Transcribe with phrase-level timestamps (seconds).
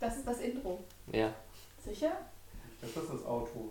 [0.00, 0.82] Das ist das Intro.
[1.12, 1.30] Ja.
[1.84, 2.12] Sicher?
[2.80, 3.70] Das ist das Auto.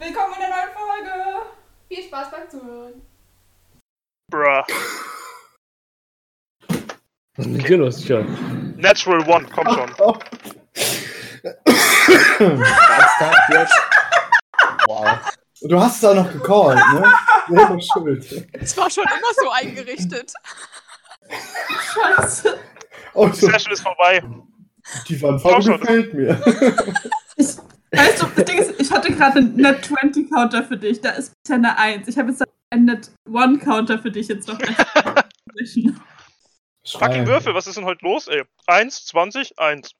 [0.00, 1.46] Willkommen in der neuen Folge!
[1.86, 3.02] Viel Spaß beim Zuhören.
[4.32, 4.64] Bruh.
[7.36, 8.74] Was ist mit dir los, John?
[8.76, 9.94] Natural One, komm schon.
[10.00, 10.16] Oh,
[12.40, 13.80] Ernsthaft jetzt?
[14.88, 15.18] Wow.
[15.62, 17.12] du hast es auch noch gecallt, ne?
[17.48, 18.48] Selber schuld.
[18.52, 20.32] Es war schon immer so eingerichtet.
[21.94, 22.58] Scheiße.
[23.12, 24.20] Oh, Die Session ist vorbei.
[25.08, 25.80] Die schon.
[25.80, 26.40] gefällt mir.
[27.36, 31.00] Weißt du, das Ding ist, ich hatte gerade einen Net 20 Counter für dich.
[31.00, 32.08] Da ist bisher eine 1.
[32.08, 34.58] Ich habe jetzt einen Net 1 Counter für dich jetzt noch.
[36.86, 37.26] Fucking.
[37.26, 38.42] Würfel, was ist denn heute los, ey?
[38.66, 39.92] 1, 20, 1.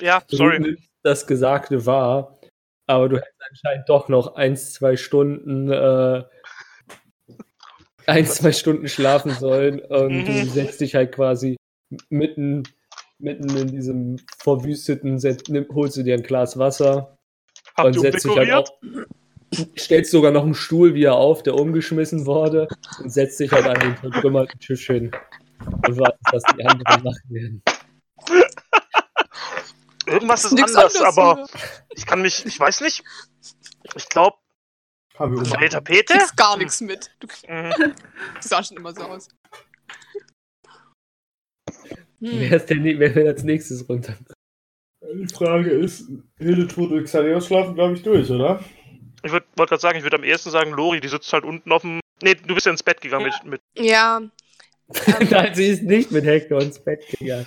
[0.00, 0.76] Ja, Du sorry.
[1.02, 2.40] das Gesagte wahr,
[2.86, 6.24] aber du hättest anscheinend doch noch ein, zwei Stunden, äh,
[8.06, 10.48] ein, zwei Stunden schlafen sollen und du Mhm.
[10.48, 11.56] setzt dich halt quasi
[12.08, 12.64] mitten,
[13.18, 17.16] mitten in diesem verwüsteten, Set, nimm, holst du dir ein Glas Wasser
[17.76, 18.68] Habt und setzt dich halt auch,
[19.78, 22.68] stellst sogar noch einen Stuhl wieder auf, der umgeschmissen wurde
[22.98, 25.10] und setzt dich halt an den vertrümmerten Tisch hin
[25.60, 27.62] und wartest, was die anderen machen werden.
[30.06, 31.46] Irgendwas ist Nix anders, anderes, aber
[31.94, 33.02] ich kann mich, ich weiß nicht.
[33.94, 34.36] Ich glaube,
[35.18, 36.12] wir neue Du Tapete?
[36.14, 37.10] kriegst gar nichts mit.
[37.20, 37.72] Du, Mhm.
[38.40, 39.28] du sah schon immer so aus.
[42.26, 42.40] Hm.
[42.40, 44.16] Wer, ist denn, wer will als nächstes runter?
[45.00, 48.62] Die Frage ist, Hildetrud und Xaneos schlafen, glaube ich, durch, oder?
[49.22, 51.82] Ich wollte gerade sagen, ich würde am ehesten sagen, Lori, die sitzt halt unten auf
[51.82, 52.00] dem.
[52.22, 53.86] Nee, du bist ja ins Bett gegangen mit, mit.
[53.86, 54.20] Ja,
[55.30, 57.46] Nein, sie ist nicht mit Hector ins Bett gegangen.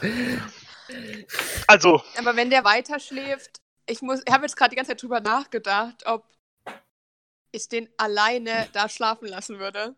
[1.67, 5.01] Also, aber wenn der weiter schläft, ich muss, ich habe jetzt gerade die ganze Zeit
[5.01, 6.25] drüber nachgedacht, ob
[7.51, 9.95] ich den alleine da schlafen lassen würde.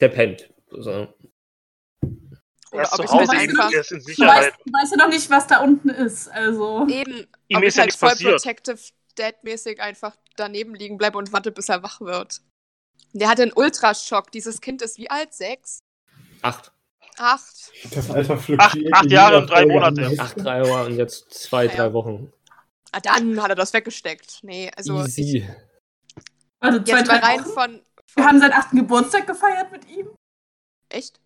[0.00, 0.52] Der pennt.
[0.68, 1.14] So.
[2.76, 4.44] Er ist zu Hause, einfach- er ist in Du Sicherheit.
[4.44, 6.28] weißt, du weißt ja noch nicht, was da unten ist.
[6.28, 6.86] Also.
[6.88, 8.32] Eben, Ihm ob ist ich ja halt voll passiert.
[8.42, 8.78] Protective
[9.18, 12.40] Dead-mäßig einfach daneben liegen bleibe und warte, bis er wach wird.
[13.12, 14.30] Der hatte einen Ultraschock.
[14.30, 15.32] Dieses Kind ist wie alt?
[15.32, 15.78] Sechs?
[16.42, 16.70] Acht.
[17.18, 17.72] Acht?
[17.94, 20.14] Das Alter Acht- fluktuiert acht Jahre und drei Monate.
[20.18, 21.74] Acht, drei Jahre und jetzt zwei, Ja.
[21.74, 22.30] drei Wochen.
[22.92, 24.40] Ah, dann hat er das weggesteckt.
[24.42, 25.48] Nee, also ich, Easy.
[26.60, 27.50] Also zwei, jetzt mal drei rein Wochen.
[27.52, 30.08] von, Wir von haben seinen achten Geburtstag gefeiert mit ihm.
[30.90, 31.18] echt?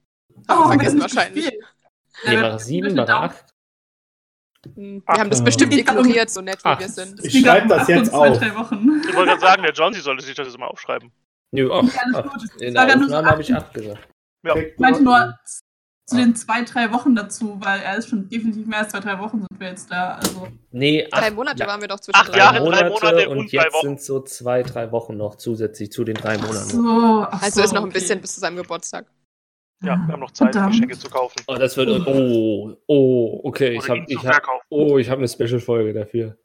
[0.49, 1.45] Oh, wir haben vergessen wahrscheinlich.
[1.45, 1.65] gespielt.
[2.27, 3.45] Nee, war wir- sieben, wir- war er acht?
[4.75, 6.79] Hm, Ach, Wir haben das äh, bestimmt ignoriert, so nett wie Ach.
[6.79, 7.25] wir sind.
[7.25, 8.39] Ich schreibe das Ach, jetzt zwei, auf.
[8.39, 9.01] drei Wochen.
[9.09, 11.11] Ich wollte gerade sagen, der John, sie sollte sich das mal aufschreiben.
[11.53, 12.43] Nö, ach, Ja, gut.
[12.61, 13.63] In der ja nur so Aufnahme habe ich acht.
[13.65, 14.09] acht gesagt.
[14.47, 14.57] Ja.
[14.57, 15.35] Ich meinte nur
[16.07, 19.19] zu den zwei, drei Wochen dazu, weil er ist schon definitiv mehr als zwei, drei
[19.19, 20.17] Wochen sind wir jetzt da.
[20.17, 20.49] Also.
[20.73, 22.37] Nee, acht, Drei Monate ja, waren wir doch Acht zwischendrin.
[22.39, 25.37] Jahre, drei drei Monate, Monate und und drei jetzt sind so zwei, drei Wochen noch
[25.37, 26.69] zusätzlich zu den drei Ach Monaten.
[26.69, 27.95] so, ach Also so, ist noch ein okay.
[27.99, 29.07] bisschen bis zu seinem Geburtstag.
[29.83, 30.73] Ja, wir haben noch Zeit, Verdammt.
[30.75, 31.37] Geschenke zu kaufen.
[31.47, 31.89] Oh, das wird.
[32.07, 33.71] Oh, oh, okay.
[33.77, 36.37] Ich habe ich hab, oh, ich hab eine Special-Folge dafür.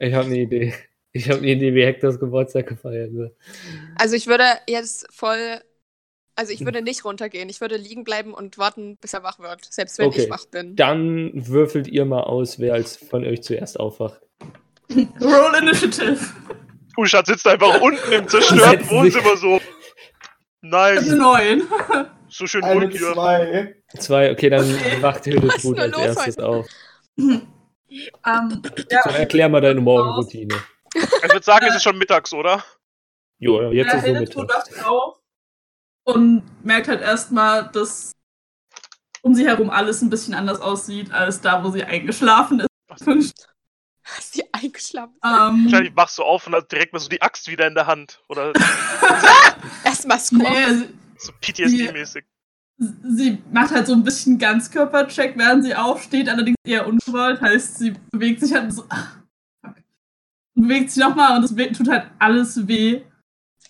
[0.00, 0.74] Ich habe eine Idee.
[1.12, 3.34] Ich habe eine Idee, wie Hectors Geburtstag gefeiert wird.
[3.96, 5.60] Also ich würde jetzt voll.
[6.36, 7.48] Also ich würde nicht runtergehen.
[7.48, 9.64] Ich würde liegen bleiben und warten, bis er wach wird.
[9.64, 10.24] Selbst wenn Okay.
[10.24, 10.76] ich wach bin.
[10.76, 14.20] Dann würfelt ihr mal aus, wer als von euch zuerst aufwacht.
[15.20, 16.18] Roll Initiative.
[16.96, 19.60] Uschat sitzt einfach unten im zerstörten Wohnzimmer so.
[20.60, 21.62] Nice, Neun.
[22.28, 23.74] So schön Eine, zwei.
[23.98, 25.02] Zwei, okay, dann Okay.
[25.02, 26.46] wacht Hildetrud als erstes heute?
[26.46, 26.66] auf.
[27.90, 30.54] Ähm, ja, So, erklär mal deine Morgenroutine.
[30.94, 32.62] Ich würde sagen, es ist schon mittags, oder?
[33.38, 34.66] Jo, jetzt der ist so Hildetrud Mittag.
[34.76, 35.16] wacht auf
[36.04, 38.12] und merkt halt erstmal, dass
[39.22, 42.60] um sie herum alles ein bisschen anders aussieht, als da, wo sie eingeschlafen
[43.00, 43.48] ist.
[44.18, 45.14] Ist die eingeschlafen?
[45.24, 47.86] Ähm, Wahrscheinlich wachst du auf und hast direkt mal so die Axt wieder in der
[47.86, 48.22] Hand.
[48.28, 48.52] Oder
[49.84, 50.40] Erstmal Squat.
[50.42, 52.24] nee, sie, so PTSD-mäßig.
[52.78, 57.94] sie macht halt so ein bisschen Ganzkörpercheck, während sie aufsteht, allerdings eher ungewollt, heißt, sie
[58.12, 58.84] bewegt sich halt so.
[58.88, 59.18] ach,
[59.64, 59.76] fuck.
[60.54, 63.02] Und bewegt sich nochmal und es tut halt alles weh.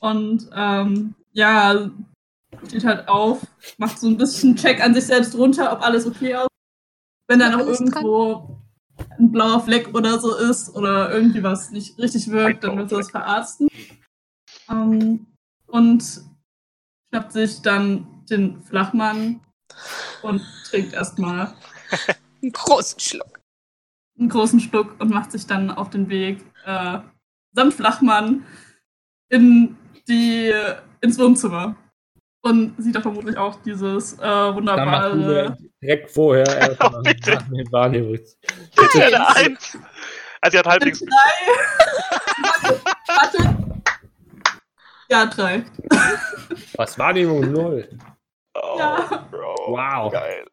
[0.01, 1.91] Und ähm, ja,
[2.67, 3.47] steht halt auf,
[3.79, 6.49] macht so ein bisschen Check an sich selbst runter, ob alles okay aussieht.
[7.29, 8.59] Wenn da noch irgendwo
[9.19, 12.97] ein blauer Fleck oder so ist oder irgendwie was nicht richtig wirkt, dann wird sie
[12.97, 13.69] das verarzten.
[14.71, 15.27] Ähm,
[15.67, 16.23] und
[17.09, 19.41] schnappt sich dann den Flachmann
[20.23, 21.55] und trinkt erstmal
[22.43, 23.41] Einen großen Schluck.
[24.19, 26.99] einen großen Schluck und macht sich dann auf den Weg äh,
[27.53, 28.45] samt Flachmann
[29.31, 29.77] in
[30.09, 30.53] die,
[31.01, 31.77] ins Wohnzimmer.
[32.41, 34.55] Und sieht doch vermutlich auch dieses äh, Dann mach du
[35.17, 35.57] wunderbare.
[35.83, 36.45] direkt vorher
[37.03, 37.33] bitte.
[37.33, 38.37] nach mir Wahrnehmungs-
[38.77, 39.77] Bitte eine Eins.
[40.41, 41.01] Also sie hat halbwegs.
[41.01, 41.09] Drei.
[43.09, 43.58] Warte.
[45.11, 45.65] Ja, drei.
[46.77, 47.89] Was Wahrnehmung null.
[48.55, 49.27] Oh, Ja.
[49.31, 49.55] Bro.
[49.69, 50.13] Wow.
[50.13, 50.45] Geil.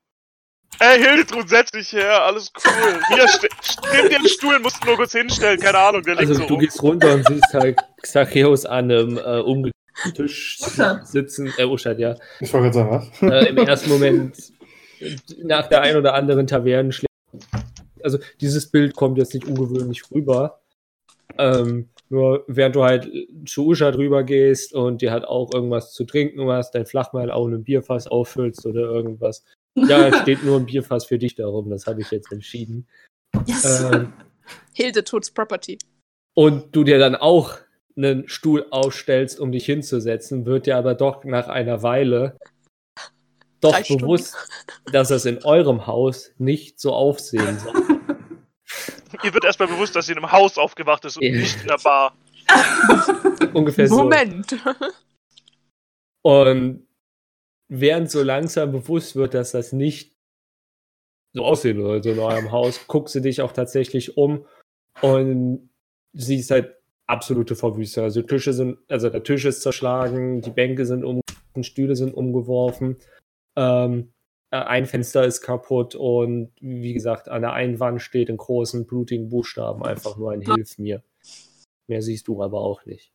[0.79, 2.99] Ey, Hildetrud, setz dich her, alles cool.
[3.07, 3.25] Hier,
[4.01, 6.47] nimm dir einen Stuhl, musst du nur kurz hinstellen, keine Ahnung, der liegt Also so
[6.47, 6.59] du rum.
[6.61, 11.07] gehst runter und siehst halt Xacheus an einem äh, umgekehrten Tisch Uschat.
[11.07, 11.53] sitzen.
[11.57, 12.15] Äh, Uschat, ja.
[12.41, 13.31] Ich wollte gerade sagen, was?
[13.31, 14.37] Äh, Im ersten Moment
[15.43, 17.07] nach der ein oder anderen Taverne schlägt.
[18.03, 20.59] Also dieses Bild kommt jetzt nicht ungewöhnlich rüber.
[21.37, 23.09] Ähm, nur während du halt
[23.45, 27.47] zu Uschat rüber gehst und dir halt auch irgendwas zu trinken hast, dein Flachmann auch
[27.47, 29.43] ein Bierfass auffüllst oder irgendwas.
[29.75, 32.87] Ja, es steht nur ein Bierfass für dich darum, das habe ich jetzt entschieden.
[33.47, 33.89] Yes.
[33.91, 34.13] Ähm,
[34.73, 35.77] Hilde tut's Property.
[36.35, 37.57] und du dir dann auch
[37.97, 42.37] einen Stuhl aufstellst, um dich hinzusetzen, wird dir aber doch nach einer Weile
[43.61, 44.03] doch Drei Stunden.
[44.03, 44.35] bewusst,
[44.91, 47.94] dass es in eurem Haus nicht so aufsehen soll.
[49.23, 51.31] Ihr wird erstmal bewusst, dass ihr in einem Haus aufgewacht ist und Ja.
[51.31, 52.15] nicht in der Bar.
[53.53, 54.49] Ungefähr Moment.
[54.51, 54.57] so.
[56.23, 56.87] Und
[57.67, 60.15] während so langsam bewusst wird, dass das nicht
[61.33, 64.45] so aussehen sollte in eurem Haus, guckst du dich auch tatsächlich um
[65.01, 65.69] und
[66.13, 66.75] siehst halt
[67.07, 68.05] absolute Verwüstung.
[68.05, 72.97] Also Tische sind, also der Tisch ist zerschlagen, die Bänke sind umgeworfen, Stühle sind umgeworfen,
[73.55, 74.14] ähm, äh,
[74.63, 79.29] ein Fenster ist kaputt und wie gesagt, an der einen Wand steht in großen, blutigen
[79.29, 81.03] Buchstaben einfach nur ein Hilf mir.
[81.87, 83.11] Mehr siehst du aber auch nicht.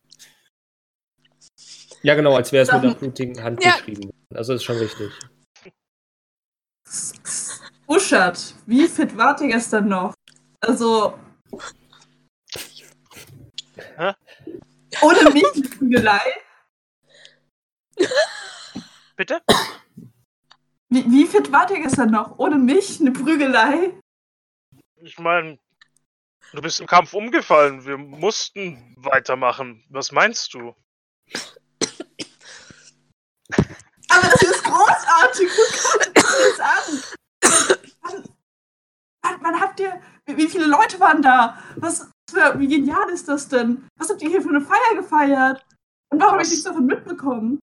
[2.03, 3.75] Ja, genau, als wäre es mit einer blutigen Hand Ja.
[3.75, 4.09] geschrieben.
[4.33, 5.11] Also ist schon richtig.
[7.87, 10.13] Uschat, wie fit wart ihr gestern noch?
[10.61, 11.13] Also.
[13.97, 14.13] Hä?
[15.01, 15.43] Ohne mich?
[19.15, 19.41] Bitte?
[20.91, 22.37] Wie, wie fit wart ihr gestern noch?
[22.37, 23.97] Ohne mich eine Prügelei?
[24.97, 25.57] Ich meine,
[26.51, 27.85] du bist im Kampf umgefallen.
[27.85, 29.85] Wir mussten weitermachen.
[29.89, 30.75] Was meinst du?
[34.09, 35.49] Aber das ist großartig!
[36.03, 37.03] Guck dir das an!
[38.01, 38.23] Wann,
[39.21, 40.01] wann, wann habt ihr.
[40.25, 41.57] Wie, viele Leute waren da?
[41.77, 43.87] Was für, wie genial ist das denn?
[43.97, 45.65] Was habt ihr hier für eine Feier gefeiert?
[46.09, 47.60] Und warum habe ich nichts davon mitbekommen?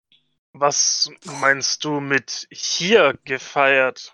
[0.59, 1.11] Was
[1.41, 4.11] meinst du mit hier gefeiert?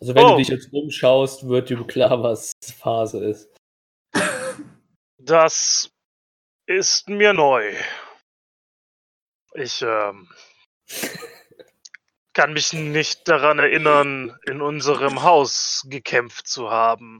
[0.00, 0.30] Also wenn Oh.
[0.30, 3.48] du dich jetzt umschaust, wird dir klar, was Phase ist.
[5.18, 5.90] Das
[6.66, 7.72] ist mir neu.
[9.54, 10.28] Ich ähm,
[12.32, 17.18] kann mich nicht daran erinnern, in unserem Haus gekämpft zu haben.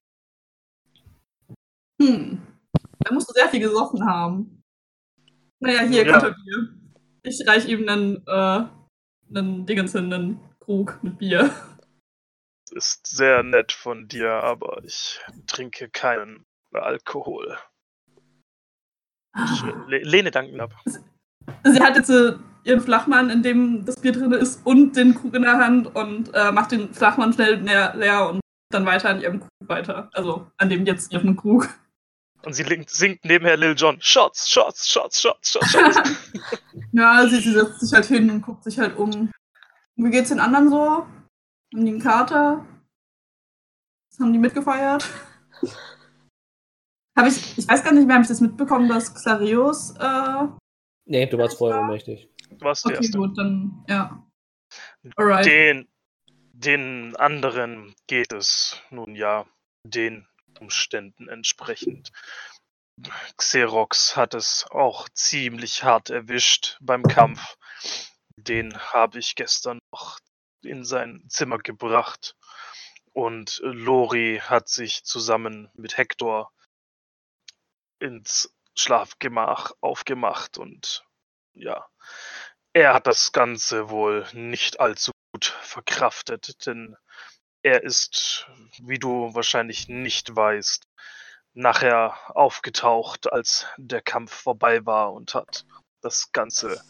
[2.03, 2.41] Hm.
[3.01, 4.63] Da musst du sehr viel gesoffen haben.
[5.61, 6.13] Naja, hier, Ja.
[6.13, 6.80] Konterbier.
[7.23, 8.65] Ich reich ihm einen, äh,
[9.35, 11.51] einen Dingens hin, einen Krug mit Bier.
[12.71, 17.59] Ist sehr nett von dir, aber ich trinke keinen Alkohol.
[19.53, 20.73] Ich le lehne Danken ab.
[21.65, 22.35] Sie hat jetzt äh,
[22.65, 26.33] ihren Flachmann, in dem das Bier drin ist, und den Krug in der Hand und
[26.35, 28.41] äh, macht den Flachmann schnell leer, leer und
[28.71, 30.11] dann weiter an ihrem Krug weiter.
[30.13, 31.69] Also an dem jetzt ihren Krug.
[32.43, 33.99] Und sie singt nebenher Lil Jon.
[34.01, 35.97] Shots, Shots, Shots, Shots, Shots, Shots.
[36.93, 39.11] Ja, sie, sie setzt sich halt hin und guckt sich halt um.
[39.11, 39.33] Und
[39.97, 40.81] wie geht's den anderen so?
[40.87, 41.07] Haben
[41.73, 42.67] die einen Kater?
[44.11, 45.07] Was haben die mitgefeiert?
[47.17, 50.49] Hab ich, ich weiß gar nicht mehr, habe ich das mitbekommen, dass Xarios, äh,
[51.11, 52.29] Nee, du warst vorher ohnmächtig.
[52.51, 53.19] Du warst der okay, Erste.
[53.19, 54.25] gut, dann, ja.
[55.17, 55.45] Alright.
[55.45, 55.89] Den,
[56.53, 59.45] den anderen geht es nun ja
[59.85, 60.25] den
[60.61, 62.13] Umständen entsprechend.
[63.37, 67.57] Xerox hat es auch ziemlich hart erwischt beim Kampf.
[68.37, 70.19] Den habe ich gestern noch
[70.63, 72.37] in sein Zimmer gebracht.
[73.13, 76.53] Und Lori hat sich zusammen mit Hector
[77.99, 81.05] ins Schlafgemach aufgemacht und
[81.53, 81.87] ja,
[82.73, 86.97] er hat das Ganze wohl nicht allzu gut verkraftet, denn
[87.63, 88.47] er ist,
[88.83, 90.87] wie du wahrscheinlich nicht weißt,
[91.55, 95.65] nachher aufgetaucht, als der Kampf vorbei war und hat
[96.01, 96.81] das Ganze,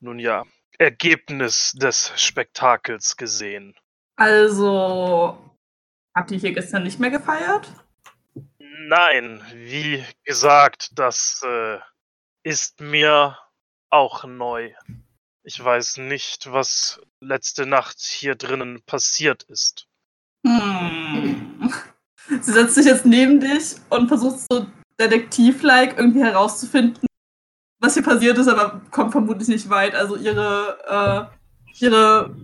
[0.00, 0.44] nun ja,
[0.78, 3.74] Ergebnis des Spektakels gesehen.
[4.16, 5.38] Also,
[6.14, 7.72] habt ihr hier gestern nicht mehr gefeiert?
[8.58, 11.78] Nein, wie gesagt, das äh,
[12.42, 13.38] ist mir
[13.90, 14.74] auch neu.
[15.42, 19.88] Ich weiß nicht, was letzte Nacht hier drinnen passiert ist.
[20.46, 21.36] Hm.
[22.40, 24.66] Sie setzt sich jetzt neben dich und versucht so
[25.00, 27.06] detektiv-like irgendwie herauszufinden,
[27.80, 29.94] was hier passiert ist, aber kommt vermutlich nicht weit.
[29.94, 32.34] Also ihre, äh, ihre,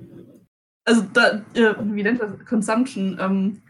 [0.84, 2.32] also da, ihr, wie nennt das?
[2.46, 3.62] Consumption, ähm,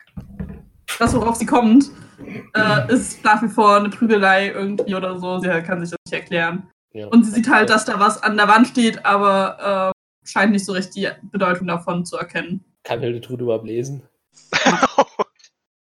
[0.98, 1.90] das, worauf sie kommt,
[2.54, 5.38] äh, ist nach wie vor eine Prügelei irgendwie oder so.
[5.38, 6.68] Sie kann sich das nicht erklären.
[6.92, 7.06] Ja.
[7.06, 10.64] Und sie sieht halt, dass da was an der Wand steht, aber äh, scheint nicht
[10.64, 12.64] so richtig die Bedeutung davon zu erkennen.
[12.82, 14.02] Kann Hildetrud überhaupt lesen?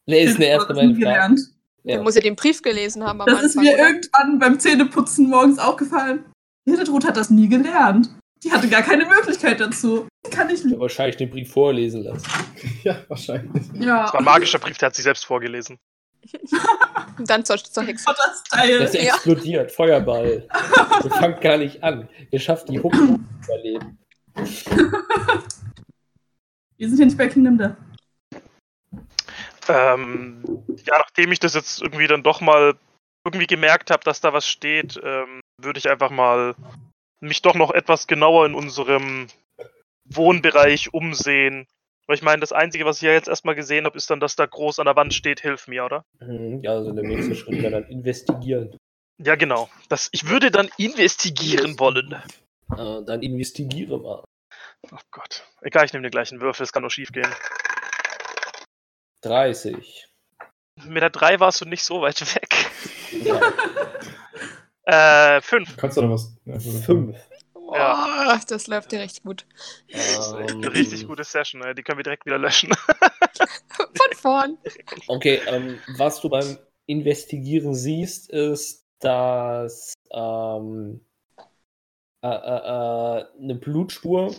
[0.07, 0.99] Nee, ist eine erste meine Frage.
[0.99, 1.39] gelernt.
[1.83, 1.97] Ja.
[1.97, 3.87] Du musst ja den Brief gelesen haben am Das ist Anfang, mir oder?
[3.89, 6.25] irgendwann beim Zähneputzen morgens aufgefallen.
[6.65, 8.09] Hildetrud hat das nie gelernt.
[8.43, 10.07] Die hatte gar keine Möglichkeit dazu.
[10.31, 10.73] Kann ich Ich nicht.
[10.73, 12.25] habe wahrscheinlich den Brief vorlesen lassen.
[12.83, 13.51] Ja, wahrscheinlich.
[13.53, 15.77] Das war Ja, ein magischer Brief, der hat sie selbst vorgelesen.
[17.17, 18.05] Und dann zur, zur Hexe.
[18.07, 18.79] hat das Teil.
[18.79, 19.13] Das Ja.
[19.15, 20.47] explodiert, Feuerball.
[21.03, 22.07] Ihr fangt gar nicht an.
[22.31, 23.97] Ihr schafft die Hucke zu überleben.
[26.77, 27.75] Wir sind hier nicht bei Kingdom Death.
[29.71, 30.43] Ähm,
[30.85, 32.75] ja, nachdem ich das jetzt irgendwie dann doch mal
[33.25, 36.55] irgendwie gemerkt habe, dass da was steht, ähm, würde ich einfach mal
[37.21, 39.27] mich doch noch etwas genauer in unserem
[40.05, 41.67] Wohnbereich umsehen.
[42.07, 44.35] Weil ich meine, das Einzige, was ich ja jetzt erstmal gesehen habe, ist dann, dass
[44.35, 46.03] da groß an der Wand steht, hilf mir, oder?
[46.19, 48.75] Mhm, Ja, also der nächste Schritt wäre dann investigieren.
[49.23, 49.69] Ja, genau.
[49.87, 52.13] Das, ich würde dann investigieren wollen.
[52.71, 54.23] Äh, dann investigiere mal.
[54.91, 55.45] Oh Gott.
[55.61, 57.27] Egal, ich nehme den gleichen Würfel, es kann nur schief gehen.
[59.21, 60.07] 30.
[60.85, 62.71] Mit der 3 warst du nicht so weit weg.
[63.23, 63.39] Ja,
[64.83, 65.77] Äh, 5.
[65.77, 66.35] Kannst du noch was?
[66.45, 67.15] Ja, 5.
[67.53, 68.39] Oh, Ja.
[68.47, 69.45] das läuft dir richtig gut.
[69.91, 72.73] Das ist echt eine richtig gute Session, die können wir direkt wieder löschen.
[73.69, 74.57] Von vorn.
[75.07, 81.05] Okay, ähm, was du beim Investigieren siehst, ist, dass ähm,
[82.23, 84.35] äh, äh, äh, eine Blutspur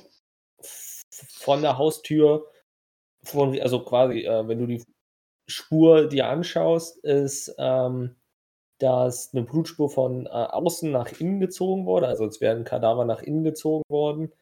[1.31, 2.51] von der Haustür,
[3.25, 4.83] von, also quasi, äh, wenn du die
[5.49, 8.17] Spur dir anschaust, ist, ähm,
[8.79, 13.05] dass eine Blutspur von äh, außen nach innen gezogen wurde, also es wäre ein Kadaver
[13.05, 14.33] nach innen gezogen worden.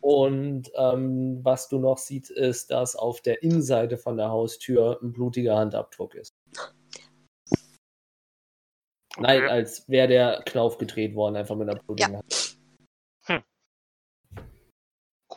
[0.00, 5.12] Und ähm, was du noch siehst, ist, dass auf der Innenseite von der Haustür ein
[5.12, 6.32] blutiger Handabdruck ist.
[9.18, 9.48] Nein, Okay.
[9.48, 12.58] als wäre der Knauf gedreht worden, einfach mit einer blutigen Hand.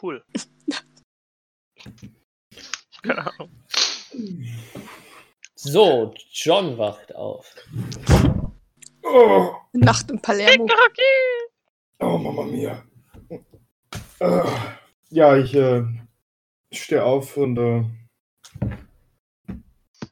[0.02, 0.24] Cool.
[3.02, 3.50] Keine Ahnung.
[5.56, 7.54] So, John wacht auf.
[9.04, 10.68] Oh, Nacht in Palermo.
[12.00, 12.84] oh Mama mia.
[14.20, 14.44] Äh,
[15.10, 15.84] ja, ich äh,
[16.72, 17.84] stehe auf und äh,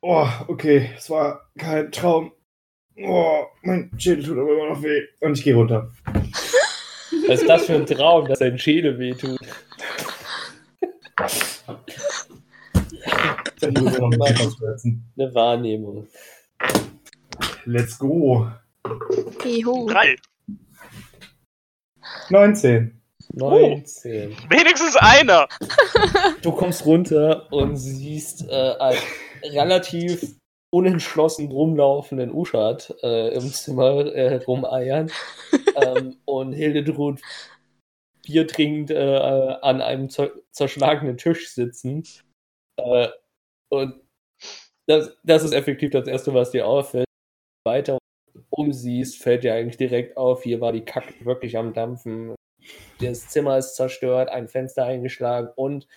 [0.01, 2.31] oh, okay, es war kein Traum.
[2.97, 5.01] Oh, mein Schädel tut aber immer noch weh.
[5.21, 5.91] Und ich gehe runter.
[7.27, 9.39] Was ist das für ein Traum, dass dein Schädel wehtut?
[10.79, 13.48] Dann muss ich noch ein bisschen auswärzen.
[13.61, 16.07] Eine Wahrnehmung.
[17.65, 18.47] Let's go.
[19.45, 19.87] Eho.
[19.87, 20.15] 3.
[22.29, 23.01] 19.
[23.33, 24.35] 19.
[24.49, 25.47] Wenigstens einer.
[26.41, 28.99] Du kommst runter und siehst äh, einen
[29.43, 30.35] relativ
[30.71, 35.11] unentschlossen rumlaufenden Uschat äh, im Zimmer äh, rumeiern
[35.75, 37.19] ähm, und Hildetrud
[38.25, 42.03] Bier trinkend äh, äh, an einem zer zerschlagenen Tisch sitzen.
[43.69, 44.01] Und
[44.87, 47.05] das, das ist effektiv das Erste, was dir auffällt.
[47.65, 47.99] Weiter
[48.49, 52.35] umsiehst, fällt dir eigentlich direkt auf, hier war die Kacke wirklich am Dampfen.
[52.99, 55.87] Das Zimmer ist zerstört, ein Fenster eingeschlagen und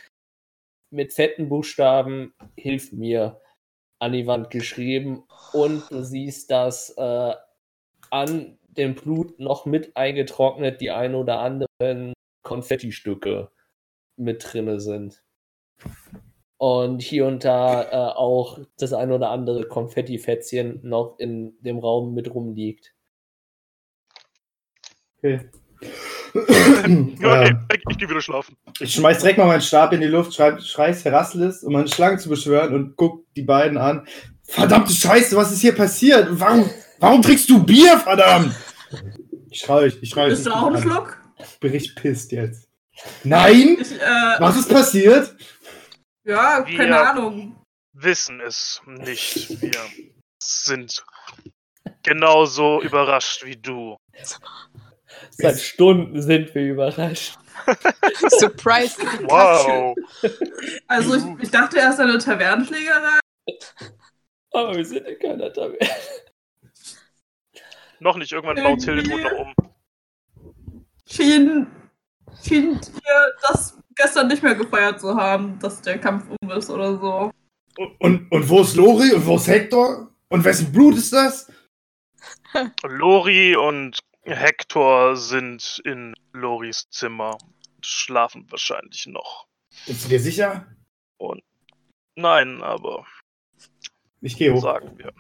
[0.91, 3.41] mit fetten Buchstaben hilf mir
[3.99, 7.35] an die Wand geschrieben und du siehst, dass äh,
[8.11, 12.13] an dem Blut noch mit eingetrocknet die ein oder anderen
[12.43, 13.51] Konfettistücke
[14.17, 15.23] mit drinne sind.
[16.63, 22.15] Und hier und da äh, auch das ein oder andere Konfettifätzchen noch in dem Raum
[22.15, 22.95] mit rumliegt.
[25.19, 25.41] Okay.
[26.35, 28.57] Okay, ähm, ich gehe wieder schlafen.
[28.81, 32.17] ich schmeiß direkt mal meinen Stab in die Luft, schrei, schreiß Heraslis, um meine Schlange
[32.17, 34.07] zu beschwören und guck die beiden an.
[34.45, 36.29] Verdammte Scheiße, was ist hier passiert?
[36.31, 38.55] Warum, warum trinkst du Bier, verdammt?
[39.51, 40.31] Ich schrei euch, ich schrei euch.
[40.31, 41.19] Bist du auch ein Schluck?
[41.39, 42.67] Ich bin richtig pisst jetzt.
[43.25, 43.77] Nein?
[43.79, 45.35] Ich, äh, Was ist passiert?
[46.25, 47.57] Ja, Wir- keine Ahnung.
[47.95, 49.61] Wissen es nicht.
[49.61, 49.79] Wir
[50.43, 51.05] sind
[52.03, 53.97] genauso überrascht wie du.
[55.31, 57.39] Seit Stunden sind wir überrascht.
[58.29, 58.97] Surprise.
[59.25, 59.95] Wow.
[60.89, 63.19] Also ich, ich dachte erst an eine Tavernenschlägerei.
[64.53, 65.79] Aber wir sind in keiner Taverne.
[68.01, 69.55] Noch nicht, irgendwann baut Hildetrud noch um.
[71.07, 71.67] Schien,
[72.43, 72.81] schien
[73.43, 77.31] das gestern nicht mehr gefeiert zu haben, dass der Kampf um ist oder so.
[77.79, 79.13] Und, und, und wo ist Lori?
[79.13, 80.09] Und wo ist Hector?
[80.29, 81.51] Und wessen Blut ist das?
[82.87, 87.37] Lori und Hector sind in Loris Zimmer.
[87.85, 89.47] Schlafen wahrscheinlich noch.
[89.87, 90.67] Bist du dir sicher?
[92.15, 93.07] Nein, aber
[94.21, 94.61] Ich gehe hoch.
[94.63, 95.13] sagen wir.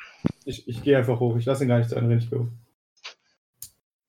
[0.45, 1.37] Ich, ich gehe einfach hoch.
[1.37, 2.49] Ich lasse ihn gar nicht zu ich gehe hoch.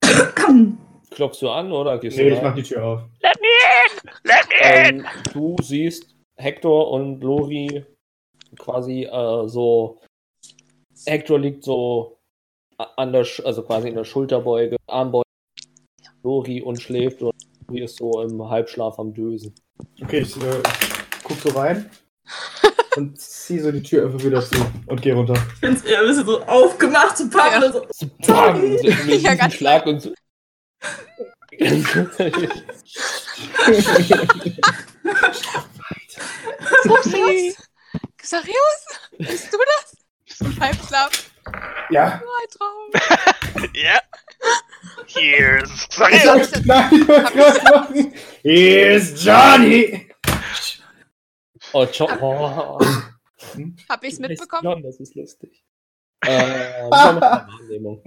[1.11, 2.43] Klopfst du an oder gehst Nee, du ich rein?
[2.43, 3.01] mach die Tür auf.
[3.21, 3.82] Let me in!
[4.23, 4.99] Let me in!
[4.99, 7.85] ähm, Du siehst Hector und Lori
[8.57, 9.99] quasi äh, so.
[11.05, 12.17] Hector liegt so
[12.97, 15.23] an der, Sch- also quasi in der Schulterbeuge, Armbeuge,
[16.23, 17.33] Lori und schläft und
[17.67, 19.53] Lori ist so im Halbschlaf am Dösen.
[20.01, 20.61] Okay, ich äh,
[21.23, 21.89] guck so rein
[22.95, 24.55] und zieh so die Tür einfach wieder zu
[24.87, 25.33] und geh runter.
[25.33, 27.61] Ich finde es eher ein bisschen so aufgemacht zu packen.
[27.61, 27.67] Ja.
[27.67, 27.85] und So.
[27.91, 30.13] So, bam, so mit Ja, Schlag und so.
[36.73, 37.57] Xarius?
[38.21, 38.81] Xarius?
[39.17, 39.97] Bist du das?
[40.41, 41.31] Im Halbschlaf?
[41.89, 42.21] ja.
[42.23, 42.89] Oh, ein Traum.
[43.73, 44.01] Ja.
[45.07, 46.51] Here's Xarius.
[48.41, 50.09] Here's Johnny!
[51.73, 52.77] oh, John, oh.
[53.89, 54.63] Hab ich's mitbekommen?
[54.63, 55.63] John, das ist lustig.
[56.21, 58.03] Äh, Wahrnehmung.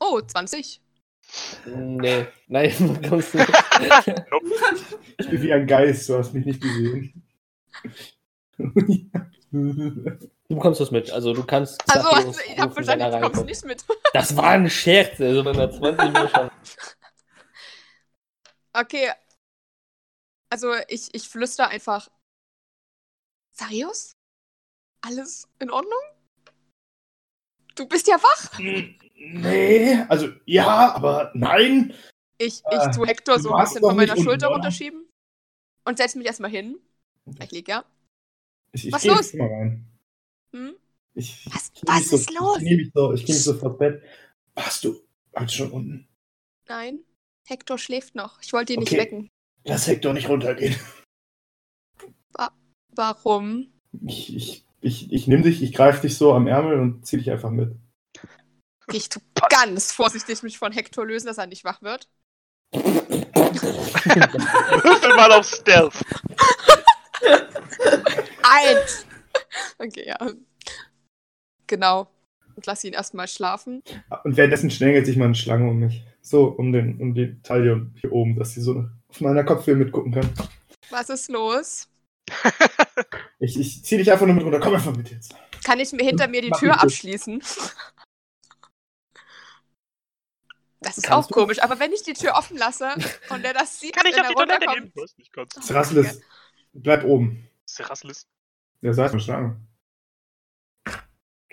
[0.00, 0.83] Oh, 20.
[1.66, 3.48] Nee, nein, du kommst nicht.
[5.16, 7.22] Ich bin wie ein Geist, du hast mich nicht gesehen.
[10.46, 11.10] Du bekommst das mit.
[11.10, 11.80] Also du kannst.
[11.90, 13.46] Also, also ich hab er verstanden, du kommst reinkommt.
[13.46, 13.84] nicht mit.
[14.12, 16.50] Das war ein Scherz, also wenn er 20 Uhr schon.
[18.74, 19.12] Okay.
[20.50, 22.08] Also, ich, ich flüster einfach.
[23.56, 24.16] Xarius?
[25.00, 26.00] Alles in Ordnung?
[27.76, 28.58] Du bist ja wach.
[29.32, 31.94] Nee, also ja, aber nein.
[32.38, 34.56] Ich, Äh, ich tu Hector du so ein bisschen von meiner unten, Schulter oder?
[34.56, 35.06] runterschieben
[35.84, 36.78] und setz mich erstmal hin.
[37.42, 37.84] Ich lieg ja.
[38.72, 39.30] Ich, ich Was los?
[39.30, 39.86] Zimmer rein.
[40.52, 40.74] Hm?
[41.14, 42.56] Ich, Was- was so, ist los?
[42.58, 44.02] Ich nehme mich so, geh mich so vors Bett.
[44.54, 45.00] Warst du
[45.36, 46.08] heute schon unten?
[46.68, 47.00] Nein.
[47.46, 48.40] Hector schläft noch.
[48.42, 48.94] Ich wollte ihn Okay.
[48.96, 49.28] nicht wecken.
[49.64, 50.74] Lass Hector nicht runtergehen.
[52.96, 53.72] Warum?
[54.06, 57.30] Ich, ich, ich, ich nehme dich, ich greife dich so am Ärmel und zieh dich
[57.30, 57.76] einfach mit.
[58.92, 62.08] Ich tu ganz vorsichtig mich von Hector lösen, dass er nicht wach wird.
[64.82, 65.94] Würfel mal auf Stealth.
[68.42, 69.06] Eins!
[69.78, 70.18] Okay, ja.
[71.66, 72.08] Genau.
[72.56, 73.82] Und lass ihn erstmal schlafen.
[74.22, 76.04] Und währenddessen schlängelt sich mal eine Schlange um mich.
[76.20, 80.12] So, um, den, um die Taille hier oben, dass sie so auf meiner Kopfhöhe mitgucken
[80.12, 80.32] kann.
[80.90, 81.88] Was ist los?
[83.38, 84.60] Ich, ich zieh dich einfach nur mit runter.
[84.60, 85.34] Komm einfach mit jetzt.
[85.64, 87.42] Kann ich mir hinter mir die Mach Tür abschließen?
[90.84, 91.34] Das ist Kannst auch du?
[91.34, 92.88] komisch, aber wenn ich die Tür offen lasse
[93.30, 94.92] und der das sieht, Kann ich auf die Toilette gehen?
[94.94, 95.16] Was?
[95.16, 95.54] Nicht kurz.
[95.66, 96.20] Seraslis,
[96.72, 97.48] bleib oben.
[97.66, 98.26] Seraslis.
[98.82, 99.56] Der sagt eine Schlange.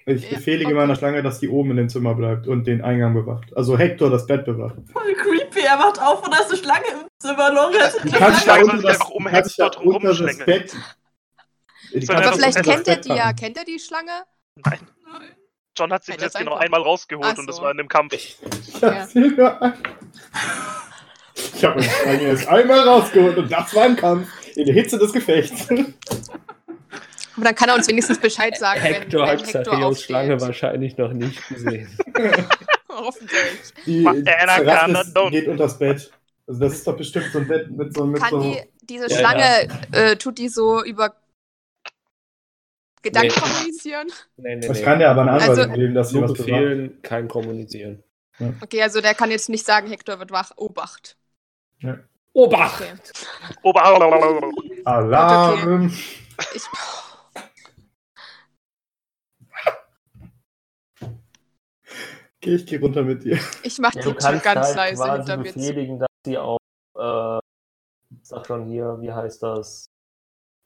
[0.05, 0.73] Ich Ja, befehle okay.
[0.73, 3.55] meiner Schlange, dass die oben in dem Zimmer bleibt und den Eingang bewacht.
[3.55, 4.75] Also Hector das Bett bewacht.
[4.91, 5.61] Voll creepy.
[5.61, 7.45] Er wacht auf und da ist eine Schlange im Zimmer.
[7.45, 10.37] Hat Du Ja, kannst da sich das, einfach um kannst da unter das.
[10.39, 10.75] Bett.
[11.93, 13.33] Er Aber vielleicht unter kennt er die ja.
[13.33, 14.23] Kennt er die Schlange?
[14.55, 14.79] Nein.
[15.77, 17.61] John hat sie bis jetzt genau einmal rausgeholt Ach und das so.
[17.63, 18.13] war in dem Kampf.
[18.81, 19.07] Ja,
[21.35, 24.97] Ich habe meine Schlange erst einmal rausgeholt und das war ein Kampf in der Hitze
[24.97, 25.67] des Gefechts.
[25.69, 30.05] Aber dann kann er uns wenigstens Bescheid sagen, Hector wenn hat aufsteht.
[30.05, 31.87] Schlange wahrscheinlich noch nicht gesehen.
[32.89, 33.39] Hoffentlich.
[33.85, 36.11] Die das geht unter das Bett.
[36.47, 38.41] Also das ist doch bestimmt so ein Bett mit so mit Kann so.
[38.41, 41.15] die, diese Ja, Schlange, Äh, tut die so über
[43.01, 43.41] Gedanken Nee.
[43.41, 44.07] kommunizieren?
[44.37, 47.27] Nee, nee, Das kann der aber eine Antwort Also- geben, dass sie Nur befehlen, kein
[47.27, 48.03] Kommunizieren.
[48.61, 50.51] Okay, also der kann jetzt nicht sagen, Hector wird wach.
[50.55, 51.17] Obacht.
[52.33, 52.81] Obacht!
[52.81, 52.93] Okay.
[53.63, 53.83] Ober
[54.85, 55.91] Alarm!
[56.55, 56.63] Ich,
[62.37, 63.37] Okay, ich geh runter mit dir.
[63.63, 65.59] ich mach Ja, die Tür ganz halt leise hinter mir zu.
[65.59, 66.57] befehligen, dass sie auch,
[66.95, 67.39] äh,
[68.23, 69.85] sag schon hier, wie heißt das,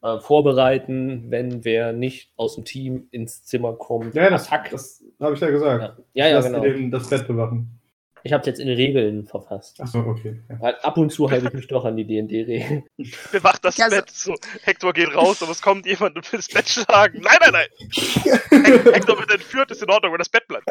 [0.01, 4.15] äh, vorbereiten, wenn wer nicht aus dem Team ins Zimmer kommt.
[4.15, 5.99] Ja, das, das habe ich ja gesagt.
[6.13, 6.61] Ja, ja, ja genau.
[6.61, 7.79] dem das Bett bewachen.
[8.23, 9.79] Ich habe jetzt in Regeln verfasst.
[9.79, 10.41] Achso, okay.
[10.49, 10.59] Ja.
[10.59, 12.83] Weil ab und zu halte ich mich doch an die D&D-Regeln.
[13.31, 14.09] bewacht das Ja, so- Bett.
[14.09, 17.21] So, Hector geht raus, aber es kommt jemand und will das Bett schlagen.
[17.21, 17.67] Nein, nein, nein.
[17.91, 20.65] Hec- Hector wird entführt, ist in Ordnung, wenn das Bett bleibt.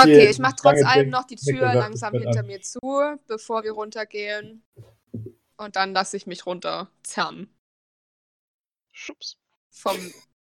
[0.00, 2.80] Okay, ich mach trotz allem noch die Tür langsam hinter mir zu,
[3.28, 4.64] bevor wir runtergehen.
[5.58, 7.48] Und dann lasse ich mich runterzerren.
[9.00, 9.38] Schubs.
[9.70, 9.96] Vom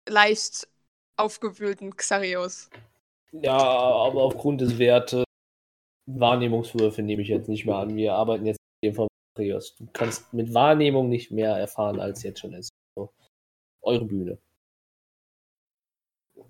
[0.09, 0.69] leicht
[1.17, 2.71] aufgewühlten Xarios.
[3.33, 5.25] Ja, aber aufgrund des Wertes
[6.07, 7.97] Wahrnehmungswürfe nehme ich jetzt nicht mehr an.
[7.97, 9.75] Wir arbeiten jetzt mit dem von Marius.
[9.77, 12.71] Du kannst mit Wahrnehmung nicht mehr erfahren, als jetzt schon ist.
[12.95, 13.13] So.
[13.83, 14.39] Eure Bühne.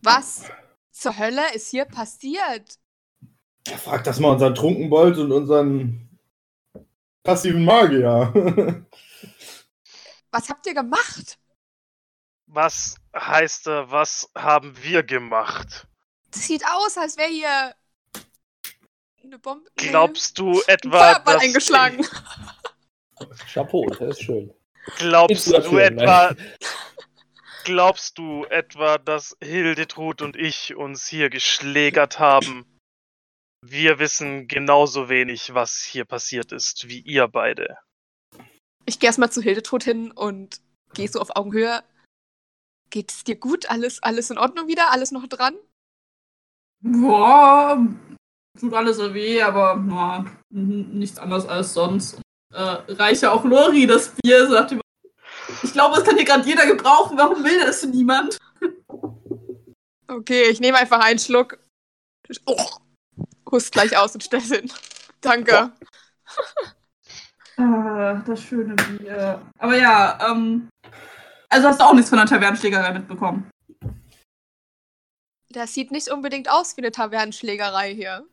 [0.03, 0.51] Was
[0.91, 2.79] zur Hölle ist hier passiert?
[3.67, 6.11] Ja, frag das mal unseren Trunkenbold und unseren
[7.23, 8.33] passiven Magier.
[10.31, 11.39] Was habt ihr gemacht?
[12.47, 15.87] Was heißt, was haben wir gemacht?
[16.31, 17.75] Das sieht aus, als wäre hier
[19.23, 19.69] eine Bombe.
[19.77, 22.07] Glaubst du ein etwa, Feuerball dass eingeschlagen.
[23.53, 24.53] Chapeau, das ist schön.
[24.99, 26.37] Glaubst du etwa,
[27.67, 32.65] Glaubst du etwa, dass Hildetrud und ich uns hier geschlägert haben?
[33.61, 37.77] Wir wissen genauso wenig, was hier passiert ist, wie ihr beide.
[38.85, 40.61] Ich gehe erstmal zu Hildetrud hin und
[40.95, 41.83] gehe so auf Augenhöhe.
[42.91, 43.69] Geht es dir gut?
[43.71, 44.91] Alles, alles in Ordnung wieder?
[44.91, 45.55] Alles noch dran?
[46.81, 47.85] Boah,
[48.59, 52.21] tut alles so weh, aber na, n- nichts anderes als sonst.
[52.53, 54.81] Äh, reiche auch Lori das Bier, sagt ihm.
[55.63, 57.19] Ich glaube, es kann hier gerade jeder gebrauchen.
[57.19, 58.39] Warum will das niemand?
[60.09, 61.59] Okay, ich nehme einfach einen Schluck.
[62.45, 62.57] Oh,
[63.51, 64.71] hust gleich aus und stell's hin.
[65.21, 65.73] Danke.
[67.57, 69.41] Ah, das schöne Bier.
[69.59, 70.69] Aber ja, ähm.
[71.57, 73.51] Also hast du auch nichts von der Tavernenschlägerei mitbekommen.
[75.49, 78.29] Das sieht nicht unbedingt aus wie eine Tavernenschlägerei hier.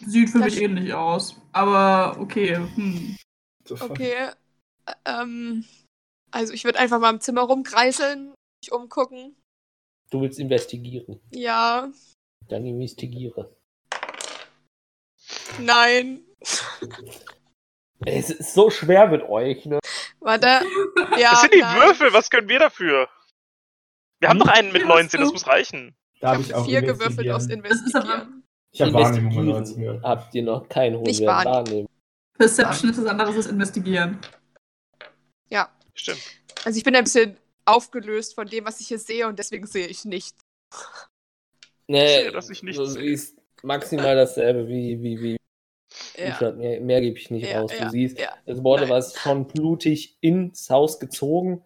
[0.00, 1.38] Sieht für Das mich ähnlich aus.
[1.52, 2.56] Aber okay.
[2.56, 3.14] Hm.
[3.68, 4.30] Okay.
[5.04, 5.66] Ähm,
[6.30, 9.36] also ich würde einfach mal im Zimmer rumkreiseln, mich umgucken.
[10.08, 11.20] Du willst investigieren.
[11.30, 11.92] Ja,
[12.48, 13.54] Dann investigiere.
[15.58, 16.24] nein.
[18.06, 19.78] Es ist so schwer mit euch, ne?
[20.20, 20.46] Warte.
[21.18, 21.76] Ja, das sind die nein.
[21.80, 23.08] Würfel, was können wir dafür?
[24.20, 24.46] Wir haben Hm?
[24.46, 25.94] doch einen mit Hast 19, das muss reichen.
[26.20, 28.44] Da habe Ich ich habe auch vier gewürfelt aufs investigieren.
[28.72, 30.04] Ich habe Wahrnehmung mit Investigieren 19 gehört.
[30.04, 31.54] habt ihr noch keinen hohen Nicht Wert wahrnehmen.
[31.66, 31.88] wahrnehmen.
[32.36, 34.18] Perception ist was anderes als investigieren.
[35.50, 35.68] Ja.
[35.94, 36.20] Stimmt.
[36.64, 39.86] Also ich bin ein bisschen aufgelöst von dem, was ich hier sehe und deswegen sehe
[39.86, 40.36] ich nichts.
[41.86, 43.02] Nee, sehe, dass ich nichts du sehe.
[43.02, 45.36] siehst maximal dasselbe wie, wie, wie
[46.16, 46.26] Ja.
[46.34, 46.56] Richard.
[46.58, 47.72] Mehr, mehr gebe ich nicht Ja, raus.
[47.78, 48.28] ja, du siehst, ja.
[48.46, 48.90] es wurde Nein.
[48.90, 51.64] was schon blutig ins Haus gezogen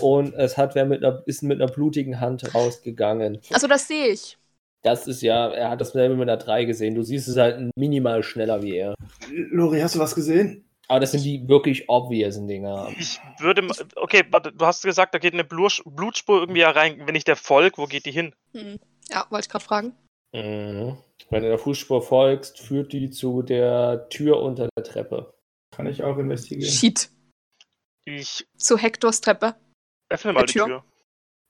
[0.00, 3.40] und es hat wer mit einer, ist mit einer blutigen Hand rausgegangen.
[3.52, 4.36] Also das sehe ich.
[4.82, 6.94] Das ist ja, er hat dasselbe mit einer 3 gesehen.
[6.94, 8.94] Du siehst es halt minimal schneller wie er.
[9.30, 10.64] Lori, hast du was gesehen?
[10.88, 12.88] Aber das sind die wirklich obvious Dinger.
[12.98, 13.68] Ich würde.
[13.96, 17.02] Okay, warte, du hast gesagt, da geht eine Blutspur irgendwie rein.
[17.04, 18.32] Wenn ich der folg, wo geht die hin?
[18.54, 18.78] Hm.
[19.10, 19.92] Ja, wollte ich gerade fragen.
[20.32, 20.96] Mhm.
[21.28, 25.34] Wenn du der Fußspur folgst, führt die zu der Tür unter der Treppe.
[25.70, 26.70] Kann ich auch investigieren?
[26.70, 27.10] Shit.
[28.04, 29.56] Ich Zu Hektors Treppe.
[30.08, 30.66] öffne mal die Tür?
[30.66, 30.84] Tür.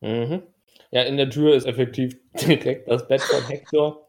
[0.00, 0.42] Mhm.
[0.90, 4.09] Ja, in der Tür ist effektiv direkt das Bett von Hector.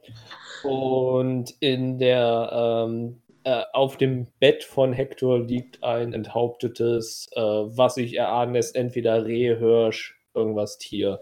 [0.63, 7.95] Und in der, ähm, äh, auf dem Bett von Hector liegt ein enthauptetes, äh, was
[7.95, 11.19] sich erahnen lässt, entweder Reh, Hirsch, irgendwas Tier.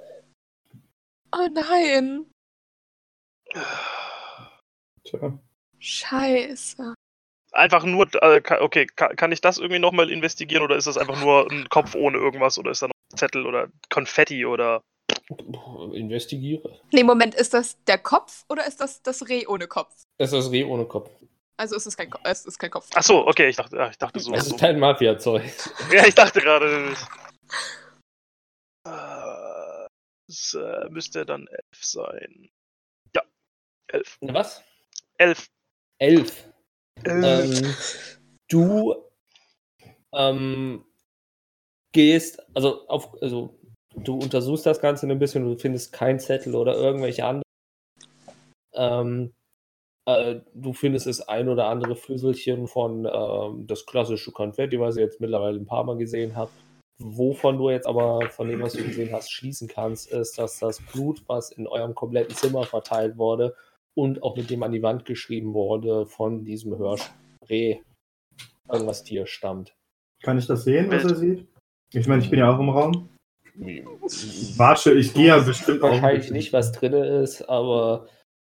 [1.32, 2.26] Oh nein.
[5.10, 5.40] Tja.
[5.80, 6.94] Scheiße.
[7.52, 8.08] Einfach nur.
[8.22, 11.50] Äh, ka- okay, ka- kann ich das irgendwie nochmal investigieren oder ist das einfach nur
[11.52, 14.82] ein Kopf ohne irgendwas oder ist da noch ein Zettel oder Konfetti oder.
[15.94, 16.80] Investigiere.
[16.92, 19.94] Nee, Moment, ist das der Kopf oder ist das das Reh ohne Kopf?
[20.18, 21.10] Das ist das Reh ohne Kopf.
[21.58, 22.88] Also ist es kein, Ko es ist kein Kopf.
[22.94, 24.32] Ach so, okay, ich dachte, ich dachte so.
[24.32, 24.56] Das so.
[24.56, 25.44] ist kein Mafia-Zeug.
[25.92, 26.94] Ja, ich dachte gerade.
[28.88, 29.88] Äh,
[30.28, 32.50] Es äh, müsste dann elf sein.
[33.16, 33.24] Ja,
[33.88, 34.18] elf.
[34.22, 34.64] Was?
[35.20, 35.48] Elf.
[36.00, 36.50] Elf.
[37.04, 37.54] Elf.
[37.62, 37.76] ähm,
[38.48, 38.96] du
[40.14, 40.86] ähm,
[41.92, 43.60] gehst, also auf, also
[43.96, 47.44] du untersuchst das Ganze ein bisschen, du findest keinen Zettel oder irgendwelche anderen.
[48.74, 49.34] Ähm,
[50.06, 55.04] äh, du findest das ein oder andere Flüsselchen von ähm, das klassische Konfetti, was ihr
[55.04, 56.54] jetzt mittlerweile ein paar Mal gesehen habt.
[56.98, 60.82] Wovon du jetzt aber von dem, was du gesehen hast, schließen kannst, ist, dass das
[60.82, 63.56] Blut, was in eurem kompletten Zimmer verteilt wurde,
[64.00, 67.80] und auch mit dem an die Wand geschrieben wurde, von diesem Hirschreh
[68.72, 69.74] irgendwas Tier stammt.
[70.24, 71.48] Kann ich das sehen, was er sieht?
[71.94, 73.10] Ich meine, ich bin ja auch im Raum.
[74.58, 75.92] Warte, ich gehe ja bestimmt auch.
[75.92, 78.08] Wahrscheinlich nicht, was drin ist, aber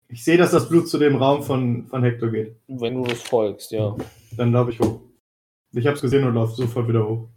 [0.09, 2.57] Ich sehe, dass das Blut zu dem Raum von, von Hector geht.
[2.67, 3.97] wenn du das folgst, ja.
[4.37, 5.01] Dann laufe ich hoch.
[5.73, 7.29] Ich hab's gesehen und laufe sofort wieder hoch.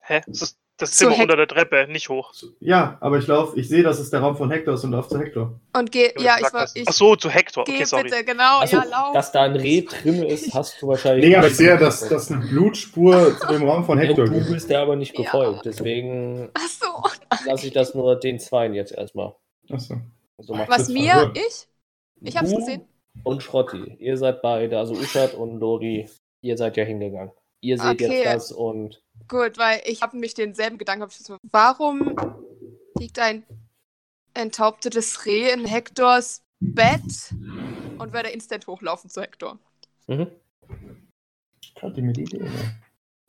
[0.00, 0.20] Hä?
[0.26, 2.32] Das ist das So, Zimmer unter der Treppe, nicht hoch.
[2.60, 5.08] Ja, aber ich laufe, ich sehe, dass es der Raum von Hector ist und laufe
[5.10, 5.58] zu Hector.
[5.76, 7.64] Und geh, ja, ich war, ich Ach so, zu Hector.
[7.64, 8.02] geh Okay, sorry.
[8.04, 9.12] bitte, genau, Achso, ja, lauf.
[9.14, 11.26] dass da ein Reh drin ist, hast du wahrscheinlich.
[11.28, 14.26] Nee, aber ich nicht sehe, dass, dass eine Blutspur zu dem Raum von Ja, Hector
[14.26, 14.48] du geht.
[14.50, 15.24] bist ja aber nicht Ja.
[15.24, 17.46] gefolgt, deswegen Ach so.
[17.46, 19.34] lasse ich das nur den Zweien jetzt erstmal.
[19.70, 19.96] Achso.
[20.38, 21.36] So macht Was das mir, verwirrt.
[21.38, 21.66] ich?
[22.22, 22.82] Ich hab's Du gesehen.
[23.24, 26.08] Und Schrotti, ihr seid beide, also Uschat und Dori,
[26.42, 27.32] ihr seid ja hingegangen.
[27.60, 28.22] Ihr seht Okay.
[28.22, 31.08] jetzt das und Gut, weil ich habe mich denselben Gedanken.
[31.50, 32.16] warum
[32.98, 33.44] liegt ein
[34.34, 37.34] enthauptetes Reh in Hektors Bett
[37.98, 39.58] und werde instant hochlaufen zu Hektor?
[40.06, 40.30] mhm.
[41.82, 42.82] Die mir die Idee, ne?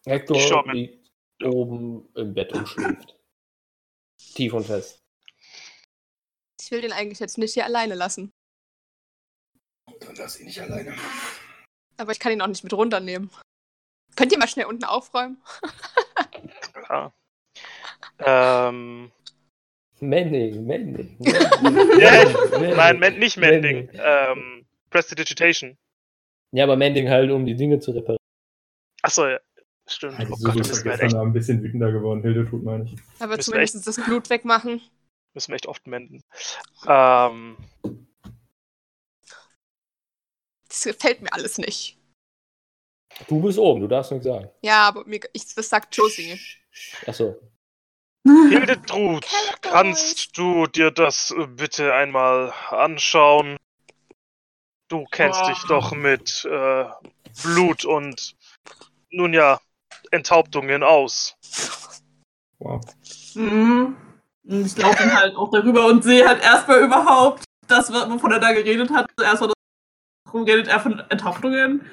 [0.06, 1.10] Hector liegt
[1.44, 3.18] oben im Bett und schläft.
[4.18, 5.00] Tief und fest.
[6.60, 8.32] Ich will den eigentlich jetzt nicht hier alleine lassen.
[10.00, 10.96] Dann lass ihn nicht alleine.
[11.98, 13.30] Aber ich kann ihn auch nicht mit runternehmen.
[14.16, 15.42] Könnt ihr mal schnell unten aufräumen?
[16.74, 17.14] Klar.
[18.20, 19.12] Ähm,
[20.00, 21.18] Mending, Mending.
[22.00, 22.26] Ja,
[22.60, 22.76] Mending.
[22.76, 23.86] Nein, nicht Mending.
[23.88, 24.02] Mending.
[24.04, 25.78] Ähm, Prestidigitation.
[26.52, 28.18] Ja, aber Mending halt, um die Dinge zu reparieren.
[29.02, 29.40] Achso, ja.
[29.88, 30.20] Stimmt.
[30.20, 32.22] Also oh so Gott, das wir, vergessen, echt, aber ein bisschen wütender geworden.
[32.22, 32.96] Hildetrud meine ich.
[33.20, 34.82] Aber Müssen zumindest das Blut wegmachen.
[35.34, 36.24] müssen wir echt oft menden.
[36.88, 37.58] Ähm,
[40.68, 41.98] Das gefällt mir alles nicht.
[43.28, 44.50] Du bist oben, du darfst nichts sagen.
[44.62, 46.40] Ja, aber mir, ich, das sagt Josie.
[47.06, 47.40] Achso.
[48.24, 49.26] Hildetrud,
[49.62, 53.58] kannst du dir das äh, bitte einmal anschauen?
[54.90, 55.50] Du kennst Boah.
[55.50, 56.86] dich doch mit äh,
[57.42, 58.36] Blut und
[59.10, 59.60] nun ja,
[60.12, 61.36] Enthauptungen aus.
[62.60, 62.82] Wow.
[63.34, 63.98] Mhm.
[64.44, 68.52] Ich laufe dann halt auch darüber und sehe halt erstmal überhaupt das, wovon er da
[68.54, 69.10] geredet hat.
[69.20, 71.90] Erstmal das, redet er von Enthauptungen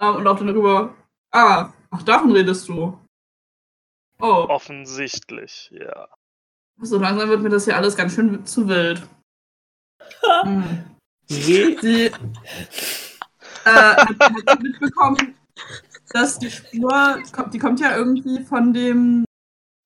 [0.00, 0.94] ähm, und laufe dann darüber.
[1.30, 2.98] Ah, ach, davon redest du.
[4.20, 6.08] Oh, Offensichtlich, ja.
[6.80, 9.06] so langsam wird mir das hier alles ganz schön zu wild.
[10.42, 10.84] Hm.
[11.28, 11.78] Wie?
[11.80, 12.12] Sie äh,
[13.64, 15.36] hat, hat mitbekommen,
[16.10, 19.24] dass die Spur, die kommt ja irgendwie von dem,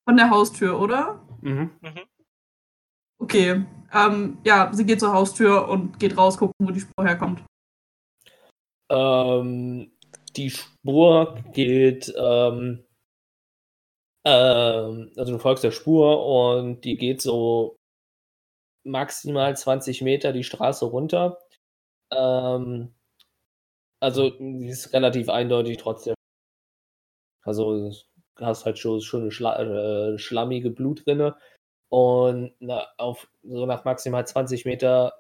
[0.09, 1.21] von der Haustür, oder?
[1.43, 1.71] Mhm.
[1.81, 2.01] Mhm.
[3.19, 3.67] Okay.
[3.93, 7.45] Ähm, ja, sie geht zur Haustür und geht raus, gucken, wo die Spur herkommt.
[8.91, 9.93] Ähm,
[10.37, 12.85] die Spur geht, ähm,
[14.27, 17.77] ähm, also du folgst der Spur und die geht so
[18.85, 21.39] maximal 20 Meter die Straße runter.
[22.13, 22.95] Ähm,
[24.01, 26.15] also die ist relativ eindeutig trotzdem.
[27.43, 27.91] Also
[28.41, 29.59] hast halt schon, schon eine schla
[30.15, 31.37] äh, schlammige Blutrinne
[31.91, 35.15] und na, auf so nach maximal 20 Meter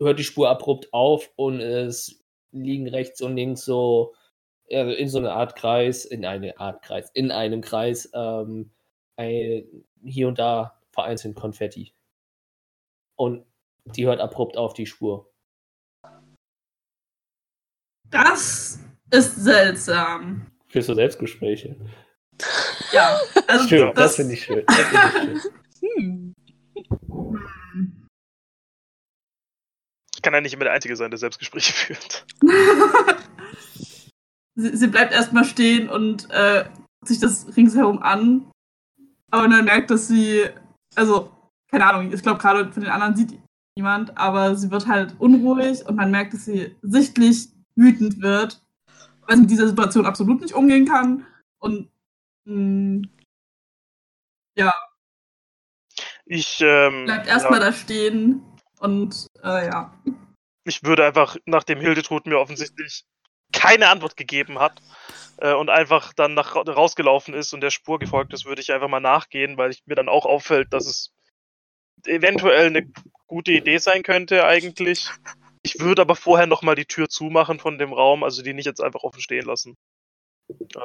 [0.00, 4.14] hört die Spur abrupt auf und es liegen rechts und links so
[4.72, 8.70] also in so einer Art Kreis, in eine Art Kreis, in einem Kreis, ähm,
[9.16, 9.64] ein,
[10.04, 11.94] hier und da vereinzelt Konfetti.
[13.16, 13.44] Und
[13.84, 15.30] die hört abrupt auf die Spur.
[18.10, 18.78] Das
[19.10, 20.50] ist seltsam.
[20.68, 21.76] Führst du Selbstgespräche?
[22.92, 24.64] Ja, also Schön, das, das, finde ich schön.
[24.66, 25.54] Das find ich schön.
[25.80, 26.34] Hm.
[30.14, 32.26] Ich kann ja nicht immer der Einzige sein, der Selbstgespräche führt.
[34.58, 38.50] sie, sie bleibt erstmal stehen und äh, guckt sich das ringsherum an.
[39.30, 40.44] Aber dann merkt, dass sie,
[40.94, 41.30] also,
[41.70, 43.38] keine Ahnung, ich glaube gerade von den anderen sieht
[43.76, 48.62] niemand, aber sie wird halt unruhig und man merkt, dass sie sichtlich wütend wird,
[49.22, 51.26] weil sie mit dieser Situation absolut nicht umgehen kann.
[51.60, 51.90] Und
[52.46, 53.06] mh,
[54.56, 54.74] ja,
[56.26, 58.42] Ich, ähm, bleibt erstmal ja, da stehen
[58.80, 59.94] und äh, ja.
[60.64, 63.04] ich würde einfach, nachdem Hildetrud mir offensichtlich
[63.52, 64.80] keine Antwort gegeben hat
[65.38, 68.88] äh, und einfach dann nach, rausgelaufen ist und der Spur gefolgt ist, würde ich einfach
[68.88, 71.12] mal nachgehen, weil ich, mir dann auch auffällt, dass es
[72.06, 72.90] eventuell eine
[73.26, 75.10] gute Idee sein könnte eigentlich.
[75.62, 78.82] Ich würde aber vorher nochmal die Tür zumachen von dem Raum, also die nicht jetzt
[78.82, 79.76] einfach offen stehen lassen.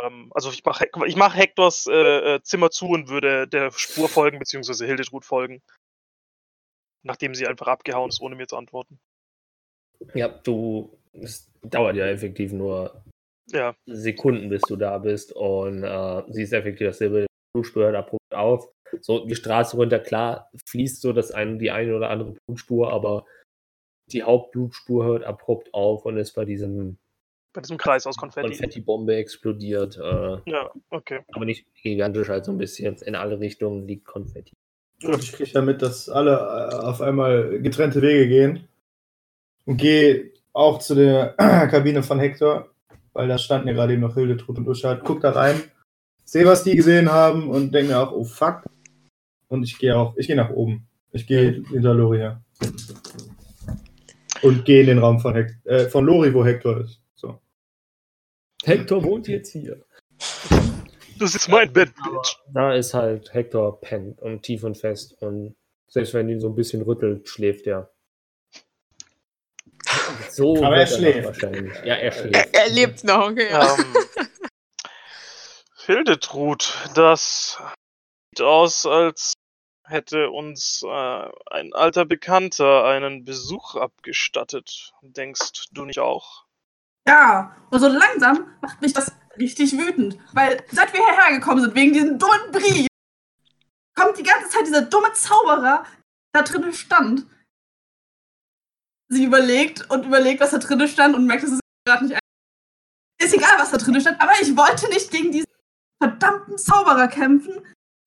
[0.04, 4.10] Ähm, also ich mache ich mach Hektors äh, äh, Zimmer zu und würde der Spur
[4.10, 5.62] folgen, beziehungsweise Hildetrud folgen.
[7.04, 9.00] Nachdem sie einfach abgehauen ist, ohne mir zu antworten.
[10.14, 13.04] Ja, du, es dauert ja effektiv nur
[13.52, 17.26] Ja, Sekunden, bis du da bist und äh, siehst effektiv dasselbe.
[17.56, 18.70] Blutspur hört abrupt auf.
[19.02, 23.26] So die Straße runter, klar, fließt so das ein, die eine oder andere Blutspur, aber
[24.12, 26.98] die Hauptblutspur hört abrupt auf und ist bei diesem
[27.56, 28.48] bei diesem Kreis aus Konfetti.
[28.48, 29.98] Konfetti-Bombe explodiert.
[29.98, 31.22] Äh, Ja, okay.
[31.34, 34.54] aber nicht gigantisch, halt so ein bisschen in alle Richtungen liegt Konfetti.
[35.00, 38.68] Ich kriege ja mit, dass alle äh, auf einmal getrennte Wege gehen.
[39.66, 42.70] Und gehe auch zu der Kabine von Hector,
[43.14, 45.04] weil da standen ja gerade eben noch Hildetrud und Uschad.
[45.04, 45.62] Guck da rein,
[46.24, 48.64] sehe, was die gesehen haben und denke mir auch, oh fuck.
[49.50, 50.88] Und ich gehe auch, ich gehe nach oben.
[51.12, 52.44] Ich gehe hinter Lori her.
[54.42, 57.02] Und gehe in den Raum von, Hect äh, von Lori, wo Hector ist.
[57.14, 57.40] So.
[58.64, 59.86] Hector wohnt jetzt hier.
[61.20, 62.38] Das ist mein Bett, Bitch.
[62.52, 65.56] Da ist halt Hector pennt und tief und fest und
[65.88, 67.93] selbst wenn ihn so ein bisschen rüttelt, schläft er.
[70.34, 71.26] So Aber er schläft.
[71.26, 71.74] Wahrscheinlich.
[71.84, 72.34] Ja, er schläft.
[72.34, 73.52] Er, er lebt noch, okay.
[73.52, 73.76] Ja.
[73.76, 73.96] Ähm,
[75.86, 77.58] Hildetrud, das
[78.32, 79.34] sieht aus, als
[79.86, 84.94] hätte uns äh, ein alter Bekannter einen Besuch abgestattet.
[85.02, 86.46] Denkst du nicht auch?
[87.08, 90.18] Ja, und so langsam macht mich das richtig wütend.
[90.32, 92.88] Weil seit wir hierher gekommen sind, wegen diesem dummen Brief,
[93.96, 95.86] kommt die ganze Zeit dieser dumme Zauberer,
[96.34, 97.26] da drinnen stand.
[99.14, 102.20] Sie überlegt und überlegt, was da drinnen stand und merkt, dass es gerade nicht.
[103.22, 105.48] Ist egal, was da drinnen stand, aber ich wollte nicht gegen diesen
[106.02, 107.54] verdammten Zauberer kämpfen.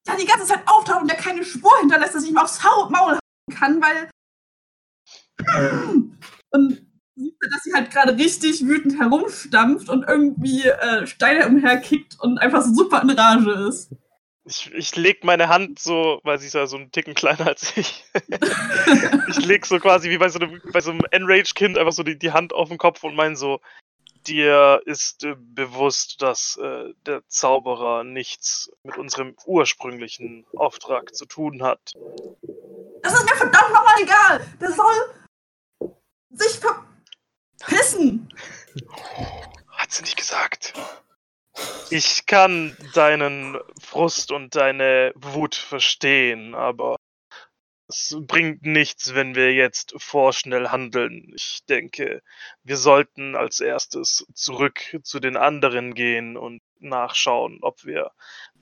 [0.04, 2.90] da die ganze Zeit auftaucht und der keine Spur hinterlässt, dass ich ihm aufs Maul
[2.90, 3.18] hauen
[3.54, 4.10] kann, weil.
[6.50, 12.62] Und dass sie halt gerade richtig wütend herumstampft und irgendwie äh, Steine umherkickt und einfach
[12.62, 13.90] so super in Rage ist.
[14.48, 17.76] Ich, ich leg meine Hand so, weil sie ist ja so ein Ticken kleiner als
[17.76, 18.04] ich.
[19.28, 22.16] ich leg so quasi wie bei so einem, bei so einem Enrage-Kind einfach so die,
[22.16, 23.60] die Hand auf den Kopf und mein so,
[24.26, 31.62] dir ist äh, bewusst, dass äh, der Zauberer nichts mit unserem ursprünglichen Auftrag zu tun
[31.62, 31.92] hat.
[33.02, 34.46] Das ist mir verdammt nochmal egal.
[34.60, 35.96] Der soll
[36.30, 36.60] sich
[37.58, 38.28] verpissen.
[39.70, 40.74] Hat sie nicht gesagt.
[41.90, 46.96] Ich kann deinen Frust und deine Wut verstehen, aber
[47.88, 51.32] es bringt nichts, wenn wir jetzt vorschnell handeln.
[51.36, 52.22] Ich denke,
[52.64, 58.10] wir sollten als erstes zurück zu den anderen gehen und nachschauen, ob wir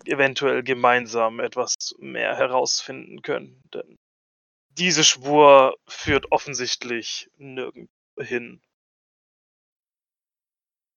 [0.04, 3.62] eventuell gemeinsam etwas mehr herausfinden können.
[3.72, 3.96] Denn
[4.68, 8.61] diese Spur führt offensichtlich nirgendwo hin.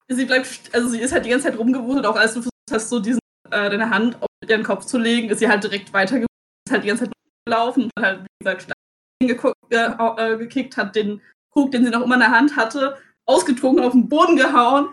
[0.10, 2.89] Sie bleibt, also sie ist halt die ganze Zeit rumgewuselt, auch als du versucht hast,
[2.89, 3.20] so diesen,
[3.52, 6.28] äh, deine Hand auf ihren Kopf zu legen, ist sie halt direkt weitergewuselt,
[6.65, 7.13] ist halt die ganze Zeit
[7.46, 8.74] gelaufen und hat halt, wie gesagt,
[9.20, 12.98] geguckt, äh, äh, gekickt, hat den Krug, den sie noch immer in der Hand hatte,
[13.26, 14.89] ausgetrunken, auf den Boden gehauen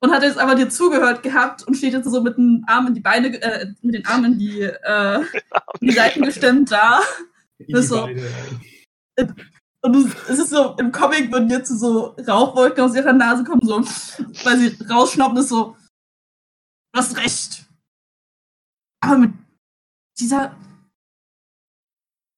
[0.00, 2.94] und hat jetzt aber dir zugehört gehabt und steht jetzt so mit den Armen in
[2.94, 5.20] die Beine, äh, mit den Armen in die, äh,
[5.80, 7.00] in die Seiten gestemmt da.
[7.68, 8.08] Das so,
[9.84, 9.94] und
[10.28, 13.80] es ist so, im Comic würden jetzt so Rauchwolken aus ihrer Nase kommen, so,
[14.44, 15.76] weil sie rausschnappen, ist so,
[16.92, 17.66] du hast recht.
[19.00, 19.32] Aber mit
[20.18, 20.56] dieser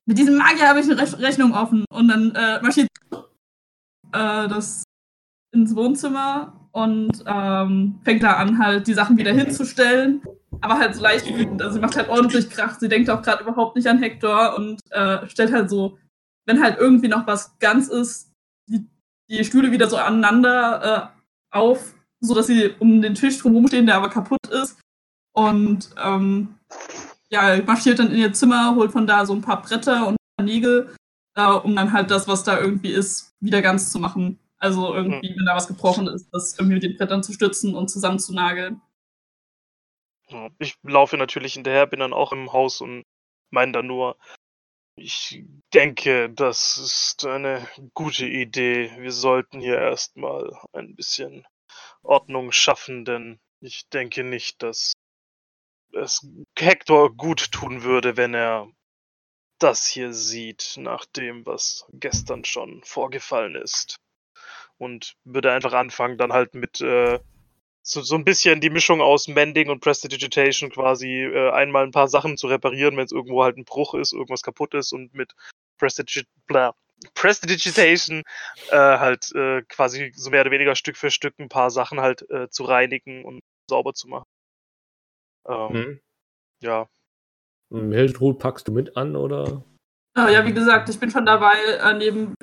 [0.09, 1.85] mit diesem Magier habe ich eine Re Rechnung offen.
[1.91, 4.85] Und dann äh, marschiert äh, das
[5.53, 10.23] ins Wohnzimmer und ähm, fängt da an, halt die Sachen wieder hinzustellen.
[10.61, 11.61] Aber halt so leicht wütend.
[11.61, 12.79] Also sie macht halt ordentlich Krach.
[12.79, 15.99] Sie denkt auch gerade überhaupt nicht an Hector und äh, stellt halt so,
[16.47, 18.33] wenn halt irgendwie noch was ganz ist,
[18.69, 18.87] die,
[19.29, 21.13] die Stühle wieder so aneinander
[21.53, 24.79] äh, auf, sodass sie um den Tisch drumherum stehen, der aber kaputt ist.
[25.33, 26.55] Und ähm,
[27.29, 30.95] ja, marschiert dann in ihr Zimmer, holt von da so ein paar Bretter und Nägel,
[31.35, 34.39] äh, um dann halt das, was da irgendwie ist, wieder ganz zu machen.
[34.59, 35.39] Also irgendwie, mhm.
[35.39, 38.81] wenn da was gebrochen ist, das irgendwie mit den Brettern zu stützen und zusammenzunageln.
[40.59, 43.05] Ich laufe natürlich hinterher, bin dann auch im Haus und
[43.51, 44.17] meine dann nur,
[44.97, 48.91] ich denke, das ist eine gute Idee.
[48.99, 51.47] Wir sollten hier erstmal ein bisschen
[52.03, 54.95] Ordnung schaffen, denn ich denke nicht, dass
[55.93, 56.27] es
[56.59, 58.71] Hector gut tun würde, wenn er
[59.59, 63.97] das hier sieht, nach dem, was gestern schon vorgefallen ist.
[64.79, 67.19] Und würde einfach anfangen, dann halt mit äh,
[67.89, 72.09] so, so ein bisschen die Mischung aus Mending und Prestidigitation quasi äh, einmal ein paar
[72.09, 75.33] Sachen zu reparieren, wenn es irgendwo halt ein Bruch ist, irgendwas kaputt ist und mit
[75.79, 76.27] Prestigit
[77.15, 78.23] Prestidigitation
[78.71, 82.29] äh, halt äh, quasi so mehr oder weniger Stück für Stück ein paar Sachen halt
[82.31, 84.27] äh, zu reinigen und sauber zu machen.
[85.47, 86.01] Ähm, mhm.
[86.61, 86.89] Ja.
[87.71, 89.63] Hildrud packst du mit an, oder?
[90.17, 91.53] Ah, ja, wie gesagt, ich bin schon dabei,
[91.85, 92.35] äh, neben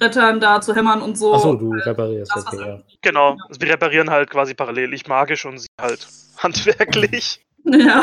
[0.00, 1.32] Brettern da zu hämmern und so.
[1.32, 2.82] Achso, du reparierst das, okay, ja.
[3.02, 4.92] Genau, also wir reparieren halt quasi parallel.
[4.94, 7.40] Ich magisch und sie halt handwerklich.
[7.64, 8.02] Ja.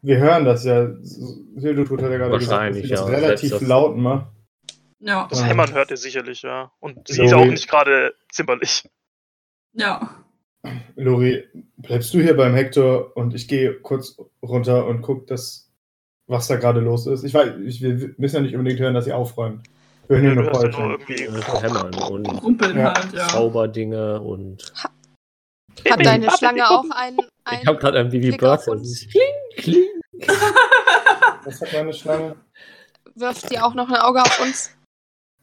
[0.00, 0.88] Wir hören das ja.
[1.58, 3.14] Hildrud hat ja gerade Wahrscheinlich, gesagt, dass ja.
[3.14, 4.28] das relativ laut macht.
[5.00, 5.26] Ja.
[5.28, 6.72] Das Hämmern hört ihr sicherlich, ja.
[6.80, 8.88] Und sie ist auch nicht gerade zimperlich.
[9.74, 10.24] Ja.
[10.94, 11.44] Lori,
[11.76, 15.65] bleibst du hier beim Hector und ich gehe kurz runter und gucke, dass,
[16.28, 17.24] was da gerade los ist.
[17.24, 19.62] Ich weiß, ich, wir müssen ja nicht unbedingt hören, dass sie aufräumen.
[20.08, 20.98] Wir hören Ja, nur hast ja nur
[21.62, 22.94] Hämmern und Rumpeln Ja.
[22.94, 23.28] halt, ja.
[23.28, 24.72] Zauberdinge und.
[25.90, 28.10] Hat deine Schlange auch einen, Ich habe einen gerade ein
[28.72, 29.02] uns.
[29.02, 29.22] ist kling,
[29.56, 30.28] kling.
[31.44, 32.34] Was hat meine Schlange?
[33.14, 34.70] wirft die auch noch ein Auge auf uns?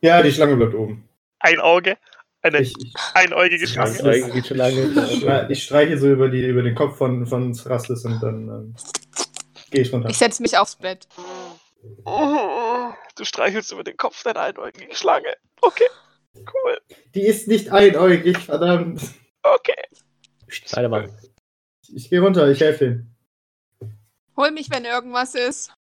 [0.02, 1.08] Ja, die Schlange bleibt oben.
[1.40, 1.98] ein Auge,
[2.42, 3.92] eine Ich, ich, einäugige Ich Schlange.
[3.92, 4.82] hasse Das eigentlich schon lange.
[4.88, 8.76] stre- ich streiche so über, die, über den Kopf von, von Rastless und dann ähm,
[9.74, 10.10] gehe ich runter.
[10.10, 11.08] Ich setze mich aufs Bett.
[12.06, 15.36] Du streichelst über den Kopf deiner einäugigen Schlange.
[15.62, 15.88] Okay,
[16.36, 16.80] cool.
[17.14, 19.02] Die ist nicht einäugig, verdammt.
[19.44, 19.76] Okay.
[20.72, 21.10] Beide mal.
[21.94, 23.16] Ich gehe runter, ich helfe ihm.
[24.38, 25.74] Hol mich, wenn irgendwas ist.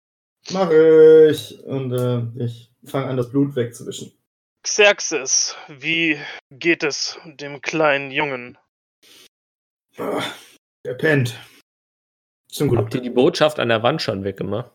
[0.50, 1.62] Mach ich.
[1.64, 4.12] Und äh, ich fange an, das Blut wegzuwischen.
[4.62, 6.20] Xerxes, wie
[6.50, 8.58] geht es dem kleinen Jungen?
[9.98, 10.22] Ah,
[10.84, 11.34] Er pennt.
[12.52, 12.80] Zum Glück.
[12.80, 14.70] Habt ihr die Botschaft an der Wand schon weggemacht?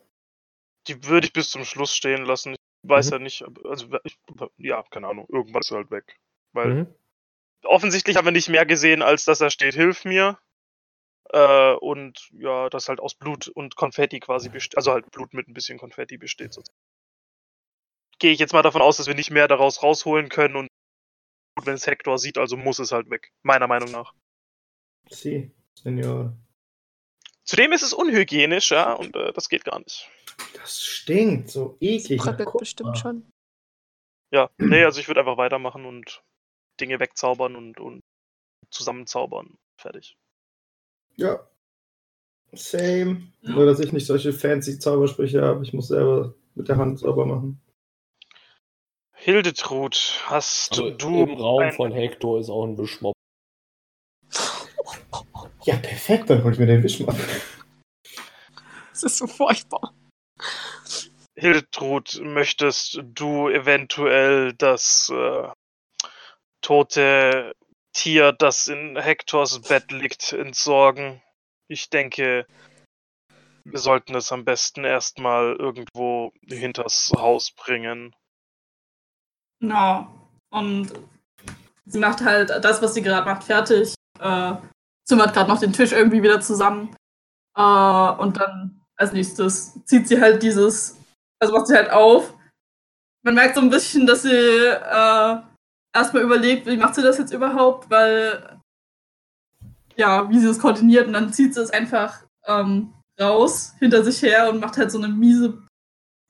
[0.88, 2.52] Die würde ich bis zum Schluss stehen lassen.
[2.82, 3.12] Ich weiß Mhm.
[3.12, 4.18] ja nicht, also ich,
[4.58, 6.18] ja, keine Ahnung, irgendwas ist halt weg.
[6.52, 6.94] Weil Mhm.
[7.64, 10.38] offensichtlich haben wir nicht mehr gesehen, als dass er steht, hilf mir.
[11.30, 14.76] Äh, und ja, das halt aus Blut und Konfetti quasi besteht.
[14.76, 16.54] Also halt Blut mit ein bisschen Konfetti besteht.
[16.54, 16.78] sozusagen.
[18.18, 20.68] Gehe ich jetzt mal davon aus, dass wir nicht mehr daraus rausholen können und
[21.62, 23.30] wenn es Hector sieht, also muss es halt weg.
[23.42, 24.14] Meiner Meinung nach.
[25.10, 26.34] Sie, Senior.
[27.48, 30.06] Zudem ist es unhygienisch, ja, und äh, das geht gar nicht.
[30.54, 32.20] Das stinkt so eklig.
[32.20, 32.58] Bröckelt Kupfer.
[32.58, 33.30] bestimmt schon.
[34.30, 36.22] Ja, nee, also ich würde einfach weitermachen und
[36.78, 38.02] Dinge wegzaubern und, und
[38.70, 39.56] zusammenzaubern.
[39.80, 40.18] Fertig.
[41.16, 41.48] Ja.
[42.52, 43.32] Same.
[43.40, 45.62] Nur, dass ich nicht solche fancy Zaubersprüche habe.
[45.64, 47.62] Ich muss selber mit der Hand sauber machen.
[49.14, 53.14] Hildetrud, hast Also du Im Raum ein- von Hector ist auch ein Beschmopp.
[55.68, 57.14] Ja, perfekt, dann hol ich mir den Wisch mal.
[58.90, 59.92] Das ist so furchtbar.
[61.38, 65.48] Hildetrud, möchtest du eventuell das äh,
[66.62, 67.54] tote
[67.92, 71.20] Tier, das in Hektors Bett liegt, entsorgen?
[71.68, 72.46] Ich denke,
[73.64, 78.16] wir sollten es am besten erstmal irgendwo hinters Haus bringen.
[79.60, 80.10] Ja.
[80.48, 80.94] Und
[81.84, 83.92] sie macht halt das, was sie gerade macht, fertig.
[84.18, 84.54] Äh,
[85.08, 86.94] zimmert gerade noch den Tisch irgendwie wieder zusammen.
[87.56, 90.96] Äh, und dann als nächstes zieht sie halt dieses,
[91.40, 92.34] also macht sie halt auf.
[93.22, 95.36] Man merkt so ein bisschen, dass sie äh,
[95.94, 98.60] erstmal überlegt, wie macht sie das jetzt überhaupt, weil
[99.96, 104.22] ja, wie sie es koordiniert und dann zieht sie es einfach ähm, raus hinter sich
[104.22, 105.60] her und macht halt so eine miese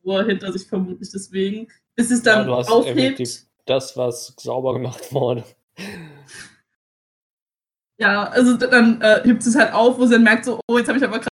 [0.03, 3.47] Uhr hinter sich vermutlich deswegen, bis sie es dann Ja, du hast aufhebt.
[3.67, 5.45] das, was sauber gemacht wurde.
[8.01, 10.79] Ja, also dann äh, hebt sie es halt auf, wo sie dann merkt, so, oh,
[10.79, 11.29] jetzt habe ich aber gerade.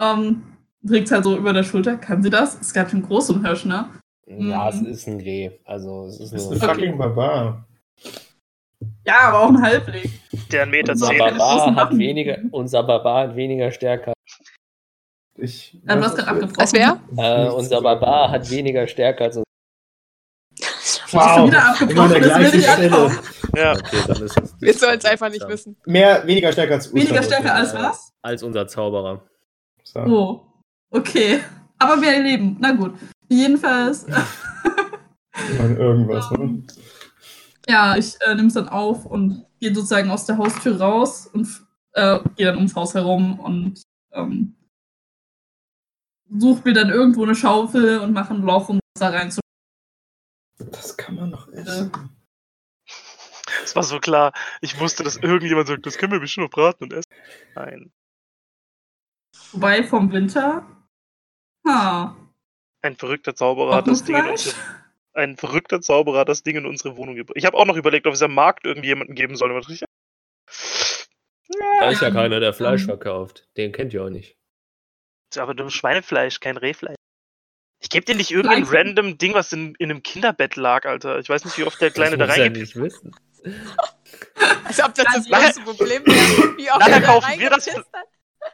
[0.00, 0.42] Ähm,
[0.86, 1.96] trägt es halt so über der Schulter.
[1.96, 2.60] Kann sie das?
[2.60, 3.88] Es gab schon groß um Hirsch, ne?
[4.26, 4.86] Ja, es Mhm.
[4.86, 5.50] ist ein Reh.
[5.64, 7.66] Also es ist Das ist eine fucking Barbar.
[9.06, 10.10] Ja, aber auch ein Halbling.
[10.50, 11.12] Der ein Meter Unser.
[11.14, 14.14] Barbar- hat weniger, unser Barbar hat weniger Stärke.
[15.36, 15.78] Ich.
[15.86, 16.60] Hast nicht, gerade abgebrochen.
[16.60, 17.00] Als wer?
[17.16, 19.36] Äh, unser Barbar hat weniger Stärke als
[21.20, 23.18] hast schon wieder abgebrochen, das will ich ankommen.
[23.56, 24.54] Ja, Okay, dann ist es.
[24.60, 25.76] Wir sollen es einfach nicht wissen.
[25.86, 26.92] Mehr, weniger stärker als.
[26.92, 28.12] Weniger stärker als was?
[28.22, 29.22] Als unser Zauberer.
[29.82, 30.00] So.
[30.00, 30.46] Oh,
[30.90, 31.40] okay.
[31.78, 32.56] Aber wir erleben.
[32.60, 32.94] Na gut.
[33.28, 34.06] Jedenfalls,
[35.60, 36.62] An Irgendwas, ne?
[37.68, 41.48] ja, ich äh, nehme es dann auf und gehe sozusagen aus der Haustür raus und
[41.92, 44.54] äh, gehe dann ums Haus herum und ähm,
[46.38, 49.40] suche mir dann irgendwo eine Schaufel und mache ein Loch, um Wasser reinzu.
[50.58, 51.92] Das kann man noch essen.
[53.64, 54.32] es war so klar.
[54.60, 57.10] Ich wusste, dass irgendjemand sagt, das können wir bestimmt noch braten und essen.
[57.54, 57.92] Nein.
[59.34, 60.66] Vorbei vom Winter.
[61.66, 62.16] Ha.
[62.82, 64.54] Ein verrückter Zauberer hat das Ding in unsere,
[65.14, 67.36] ein verrückter Zauberer hat das Ding in unsere Wohnung gebracht.
[67.36, 69.50] Ich habe auch noch überlegt, ob es am Markt irgendjemanden geben soll.
[71.80, 73.48] Da ist ja keiner, der Fleisch verkauft.
[73.56, 74.36] Den kennt ihr auch nicht.
[75.36, 76.96] aber nur Schweinefleisch, kein Rehfleisch.
[77.84, 78.80] Ich gebe dir nicht irgendein Fleisch.
[78.86, 81.18] random Ding, was in, in einem Kinderbett lag, Alter.
[81.18, 82.62] Ich weiß nicht, wie oft der Kleine da das reingeht.
[82.62, 83.14] nicht wissen.
[84.64, 86.56] Als ob das das Nachher- große Problem wäre.
[86.56, 87.68] Wie oft Nachher er kaufen wir das-.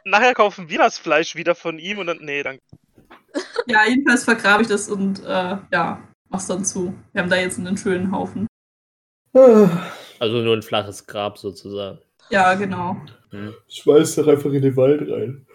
[0.03, 2.17] Nachher kaufen wir das Fleisch wieder von ihm und dann.
[2.19, 2.59] Nee, dann.
[3.67, 6.93] Ja, jedenfalls vergrabe ich das und äh, ja, mach's dann zu.
[7.13, 8.47] Wir haben da jetzt einen schönen Haufen.
[9.33, 9.69] Ah,
[10.19, 11.99] Also nur ein flaches Grab sozusagen.
[12.29, 12.97] Ja, genau.
[13.69, 15.45] Schmeiß doch einfach in den Wald rein.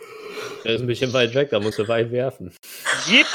[0.64, 2.52] Der ist ein bisschen weit weg, da musst du weit werfen.
[3.06, 3.26] Jed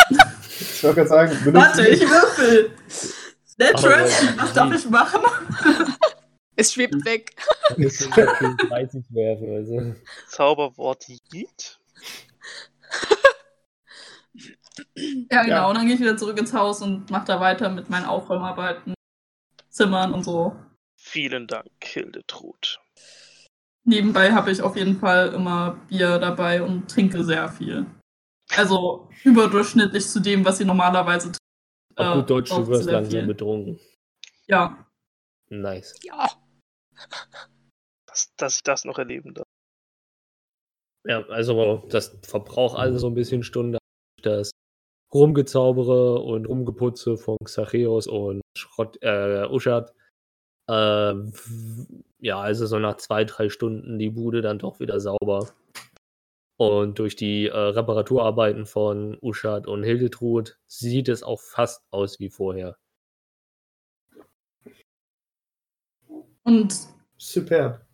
[0.49, 2.71] Ich wollte gerade sagen, benutzt Warte, ich würfel.
[3.57, 5.21] Natural, was darf ich machen?
[6.55, 7.35] Es schwebt weg.
[7.77, 9.55] Musst du natürlich weit nicht werfen.
[9.55, 9.95] Also.
[10.27, 11.79] Zauberwort Jed?
[15.29, 15.69] Ja, genau.
[15.69, 18.93] Und dann gehe ich wieder zurück ins Haus und mache da weiter mit meinen Aufräumarbeiten,
[19.69, 20.55] Zimmern und so.
[20.95, 22.79] Vielen Dank, Hildetrud.
[23.83, 27.85] Nebenbei habe ich auf jeden Fall immer Bier dabei und trinke sehr viel.
[28.55, 31.39] Also überdurchschnittlich zu dem, was sie normalerweise trinkt.
[31.95, 33.27] Auf Äh, gut Deutsch, du wirst langsam viel.
[33.27, 33.79] betrunken.
[34.47, 34.85] Ja,
[35.49, 35.95] Nice.
[36.03, 36.29] Ja.
[38.07, 39.45] Dass, dass ich das noch erleben darf.
[41.05, 43.77] Ja, also das verbraucht alles so ein bisschen Stunde.
[44.21, 44.51] Das
[45.13, 49.93] Rumgezaubere und Rumgeputze von Xacheos und Schrott, äh, Uschat.
[50.69, 51.15] Äh,
[52.21, 55.49] ja, also so nach zwei, drei Stunden die Bude dann doch wieder sauber.
[56.57, 62.29] Und durch die äh, Reparaturarbeiten von Uschat und Hildetrud sieht es auch fast aus wie
[62.29, 62.77] vorher.
[66.51, 67.85] und Superb.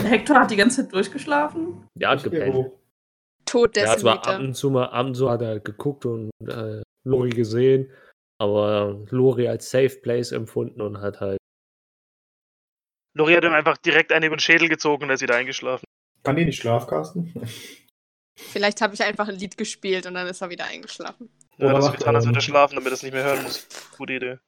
[0.00, 1.88] Hector hat die ganze Zeit durchgeschlafen.
[1.94, 2.72] Der hat gepennt.
[3.44, 6.30] Tod Er hat zwar ab und zu mal, ab und zu hat er geguckt und
[6.46, 7.90] äh, Lori gesehen,
[8.38, 11.38] aber Lori als Safe Place empfunden und hat halt
[13.16, 15.84] Lori hat ihm einfach direkt einen über den Schädel gezogen und er ist wieder eingeschlafen.
[16.22, 17.32] Kann die nicht schlafcasten?
[18.38, 21.30] Vielleicht habe ich einfach ein Lied gespielt und dann ist er wieder eingeschlafen.
[21.56, 23.24] Ja, Oder das macht getan, als er- würde er schlafen, damit er es nicht mehr
[23.24, 23.66] hören muss.
[23.96, 24.38] Gute Idee.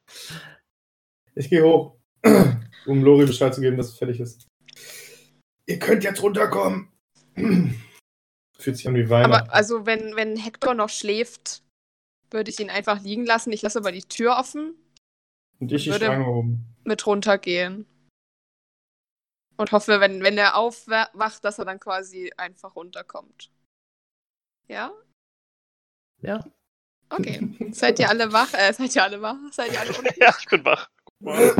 [1.34, 1.96] Ich gehe hoch,
[2.86, 4.46] um Lori Bescheid zu geben, dass es fertig ist.
[5.66, 6.88] Ihr könnt jetzt runterkommen.
[8.58, 9.32] Fühlt sich an wie Weihnachten.
[9.46, 11.62] Aber also, wenn, wenn Hector noch schläft,
[12.30, 13.52] würde ich ihn einfach liegen lassen.
[13.52, 14.74] Ich lasse aber die Tür offen,
[15.60, 16.66] Und ich die würde- Stange oben.
[16.84, 17.86] mit runtergehen.
[19.58, 23.50] Und hoffe, wenn, wenn er aufwacht, dass er dann quasi einfach runterkommt.
[24.68, 24.92] Ja?
[26.20, 26.44] Ja.
[27.10, 27.56] Okay.
[27.72, 28.52] seid ihr alle wach?
[28.54, 29.36] Äh, seid ihr alle wach?
[29.50, 30.14] Seid ihr alle unten?
[30.20, 30.88] ja, ich bin wach.
[31.24, 31.54] Äh,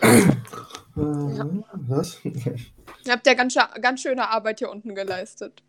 [0.95, 2.25] Was?
[2.25, 5.63] Ihr habt ja ganz, ganz schöne Arbeit hier unten geleistet.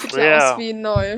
[0.00, 0.52] Sieht ja, Ja.
[0.54, 1.12] aus wie neu.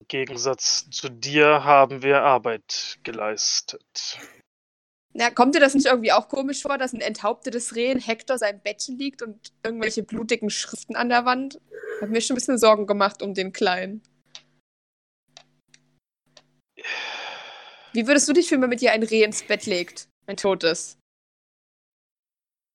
[0.00, 4.18] Im Gegensatz zu dir haben wir Arbeit geleistet.
[5.16, 8.36] Ja, kommt dir das nicht irgendwie auch komisch vor, dass ein enthauptetes Reh in Hector
[8.36, 11.60] sein Bettchen liegt und irgendwelche blutigen Schriften an der Wand?
[12.00, 14.02] Hat mir schon ein bisschen Sorgen gemacht um den Kleinen.
[17.92, 20.08] Wie würdest du dich fühlen, wenn mit dir ein Reh ins Bett legt?
[20.26, 20.98] Ein totes.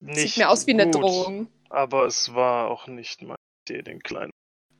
[0.02, 1.52] Nicht Sieht mir aus wie eine gut, Drohung.
[1.68, 3.36] Aber es war auch nicht meine
[3.68, 4.30] Idee, den Kleinen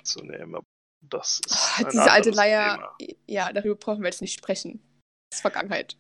[0.02, 0.54] zu nehmen.
[0.54, 0.64] Aber
[1.02, 2.94] das ist Oh, diese alte Leier.
[2.98, 3.16] Thema.
[3.26, 4.80] Ja, darüber brauchen wir jetzt nicht sprechen.
[5.30, 5.98] Das ist Vergangenheit.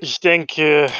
[0.00, 0.92] Ich denke,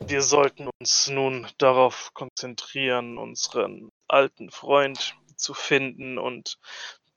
[0.00, 6.58] wir sollten uns nun darauf konzentrieren, unseren alten Freund zu finden und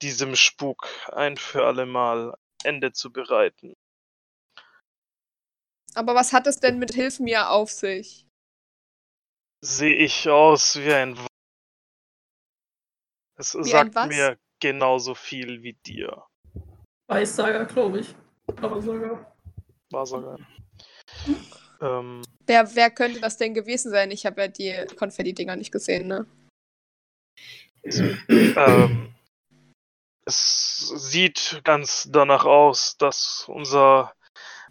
[0.02, 3.74] diesem Spuk ein für alle Mal Ende zu bereiten.
[5.96, 8.26] Aber was hat es denn mit Hilf mir auf sich?
[9.62, 11.28] Sehe ich aus wie ein W-
[13.38, 14.08] Es ein sagt was?
[14.08, 16.26] mir genauso viel wie dir.
[17.08, 18.16] Weissager, glaube ich.
[18.62, 19.36] Wahrsager.
[19.91, 20.38] Wahrsager.
[21.82, 24.11] Ähm, Wer, wer könnte das denn gewesen sein?
[24.11, 26.28] Ich habe ja die Konfetti-Dinger nicht gesehen, ne?
[27.86, 29.16] ähm,
[30.26, 34.13] es sieht ganz danach aus, dass unser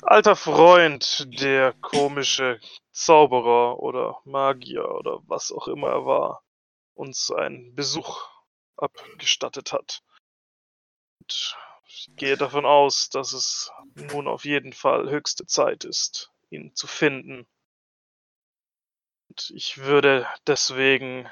[0.02, 2.60] alter Freund, der komische
[2.92, 6.42] Zauberer oder Magier oder was auch immer er war,
[6.94, 8.28] uns einen Besuch
[8.76, 10.02] abgestattet hat.
[11.20, 16.74] Und ich gehe davon aus, dass es nun auf jeden Fall höchste Zeit ist, ihn
[16.74, 17.46] zu finden.
[19.28, 21.28] Und ich würde deswegen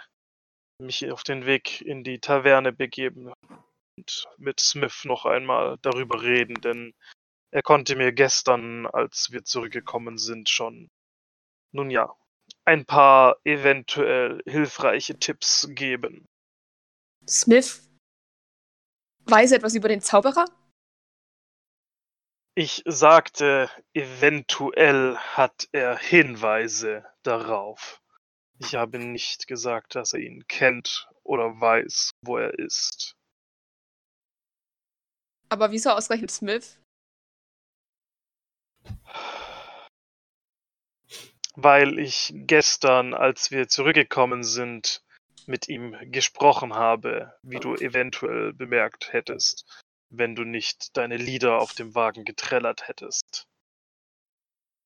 [0.78, 3.32] mich auf den Weg in die Taverne begeben
[3.96, 6.94] und mit Smith noch einmal darüber reden, denn
[7.50, 10.90] er konnte mir gestern, als wir zurückgekommen sind, schon,
[11.72, 12.14] nun ja,
[12.64, 16.26] ein paar eventuell hilfreiche Tipps geben.
[17.28, 17.88] Smith
[19.26, 20.46] weiß etwas über den Zauberer?
[22.54, 28.02] Ich sagte, eventuell hat er Hinweise darauf.
[28.58, 33.16] Ich habe nicht gesagt, dass er ihn kennt oder weiß, wo er ist.
[35.48, 36.78] Aber wieso ausgerechnet Smith?
[41.54, 45.02] weil ich gestern, als wir zurückgekommen sind,
[45.46, 49.82] mit ihm gesprochen habe, wie du eventuell bemerkt hättest,
[50.14, 53.46] wenn du nicht deine Lieder auf dem Wagen getrellert hättest.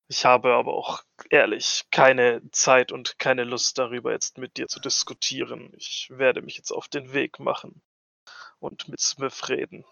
[0.09, 4.79] Ich habe aber auch ehrlich keine Zeit und keine Lust darüber jetzt mit dir zu
[4.79, 5.73] diskutieren.
[5.75, 7.81] Ich werde mich jetzt auf den Weg machen
[8.59, 9.83] und mit Smith reden.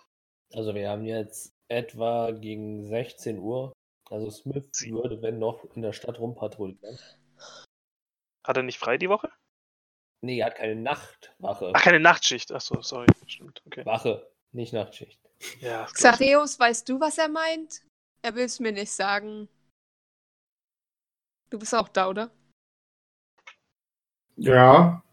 [0.53, 3.73] Also wir haben jetzt etwa gegen 16 Uhr.
[4.09, 6.97] Also Smith Sie- würde, wenn noch, in der Stadt rumpatrouillieren.
[8.45, 9.29] Hat er nicht frei die Woche?
[10.21, 11.71] Nee, er hat keine Nachtwache.
[11.75, 12.53] Ach, keine Nachtschicht.
[12.53, 13.07] Ach so, sorry.
[13.27, 13.85] Stimmt, okay.
[13.85, 15.19] Wache, nicht Nachtschicht.
[15.59, 15.85] Ja.
[15.93, 17.81] Xareus, weißt du, was er meint?
[18.21, 19.47] Er will es mir nicht sagen.
[21.49, 22.31] Du bist auch da, oder?
[24.37, 25.03] Ja.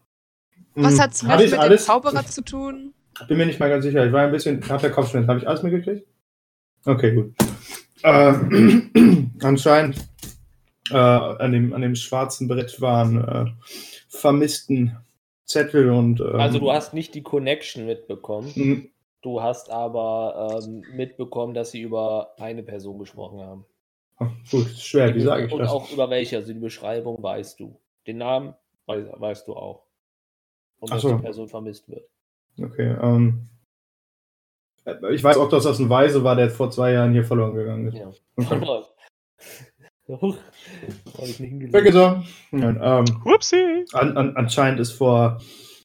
[0.75, 1.83] Was Hm, hat ich mit alles?
[1.83, 2.93] dem Zauberer zu tun?
[3.27, 4.05] Bin mir nicht mal ganz sicher.
[4.05, 4.67] Ich war ein bisschen.
[4.67, 5.29] Hat der Kopfschmerzen?
[5.29, 6.07] Habe ich alles mitgekriegt?
[6.85, 7.35] Okay, gut.
[8.01, 8.33] Äh,
[9.41, 9.97] anscheinend
[10.89, 13.51] äh, an, dem, an dem schwarzen Brett waren äh,
[14.09, 14.97] vermissten
[15.45, 16.19] Zettel und.
[16.19, 18.91] Ähm, Also du hast nicht die Connection mitbekommen.
[19.23, 23.65] Du hast aber ähm, mitbekommen, dass sie über eine Person gesprochen haben.
[24.17, 25.71] ach, Gut, schwer, wie sage ich Und das?
[25.71, 27.79] auch über welche, also die Beschreibung weißt du.
[28.05, 28.53] Den Namen
[28.85, 29.83] weiß, weißt du auch.
[30.79, 31.15] Und Ach dass so.
[31.15, 32.05] die Person vermisst wird.
[32.61, 33.47] Okay, ähm.
[35.13, 37.87] Ich weiß auch, dass das ein Weise war, der vor zwei Jahren hier verloren gegangen
[37.87, 37.95] ist.
[37.97, 38.11] Ja.
[38.35, 38.83] Okay.
[40.21, 40.35] Huch,
[41.17, 41.95] hab ich nicht hingelegt.
[42.51, 43.85] Nein, ähm, Whoopsie!
[43.93, 45.39] an, an, anscheinend ist vor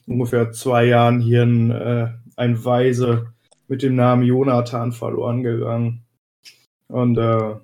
[0.09, 2.09] ungefähr zwei Jahren hier ein, äh,
[2.39, 3.33] ein Weise
[3.67, 6.05] mit dem Namen Jonathan verloren gegangen.
[6.89, 7.57] Und äh,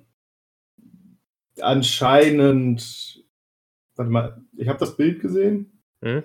[1.61, 3.15] anscheinend
[3.95, 5.81] warte mal, ich habe das Bild gesehen.
[6.01, 6.23] Hm?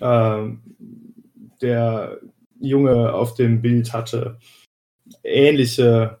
[0.00, 0.62] Ähm,
[1.60, 2.20] der
[2.60, 4.38] Junge auf dem Bild hatte
[5.22, 6.18] ähnliche,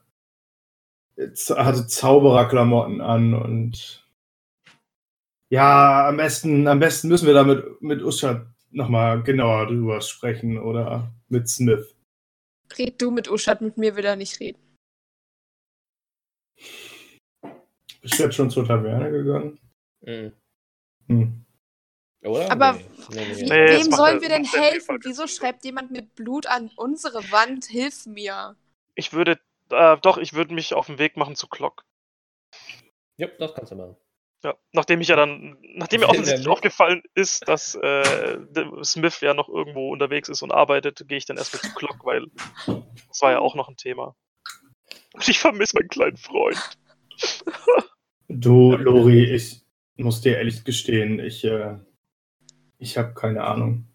[1.18, 4.06] hatte Zaubererklamotten an und
[5.50, 10.58] ja, am besten, am besten müssen wir da mit, mit Uschat nochmal genauer drüber sprechen
[10.58, 11.94] oder mit Smith.
[12.78, 14.62] Red du mit Uschat, mit mir will er nicht reden.
[18.00, 19.58] Bist du jetzt schon zur Taverne gegangen?
[20.00, 20.32] Mhm.
[21.08, 21.44] Hm.
[22.24, 22.50] Oder?
[22.50, 22.84] Aber Nee.
[23.10, 24.98] Nee, nee, wem sollen wir denn helfen?
[25.02, 27.66] Wieso schreibt jemand mit Blut an unsere Wand?
[27.66, 28.56] Hilf mir.
[28.94, 29.38] Ich würde,
[29.70, 31.84] äh, doch, ich würde mich auf den Weg machen zu Glock.
[33.18, 33.96] Ja, das kannst du machen.
[34.44, 38.36] Ja, nachdem ich ja dann, nachdem mir offensichtlich aufgefallen ist, dass äh,
[38.82, 42.26] Smith ja noch irgendwo unterwegs ist und arbeitet, gehe ich dann erstmal zu Glock, weil
[43.08, 44.14] das war ja auch noch ein Thema.
[45.14, 46.58] Und ich vermisse meinen kleinen Freund.
[48.28, 49.62] Du, Lori, ich
[49.96, 51.78] muss dir ehrlich gestehen, ich, äh,
[52.78, 53.86] ich habe keine Ahnung.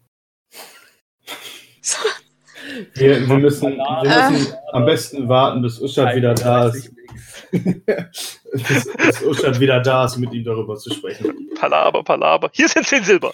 [2.94, 6.92] Wir, wir, müssen, wir müssen am besten warten, bis Uschat wieder da ist.
[8.52, 11.50] bis, bis wieder da ist, mit ihm darüber zu sprechen.
[11.54, 12.50] Palaber, Palaber.
[12.52, 13.32] Hier sind 10 Silber.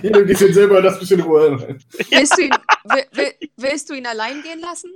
[0.00, 1.78] Hier, nimm dich den selber das bisschen Ruhe.
[2.10, 2.52] Willst du ihn,
[2.84, 4.90] will, will, willst du ihn allein gehen lassen?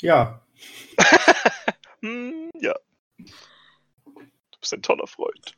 [0.00, 0.42] Ja,
[2.02, 2.74] Hm, ja.
[3.16, 5.56] Du bist ein toller Freund.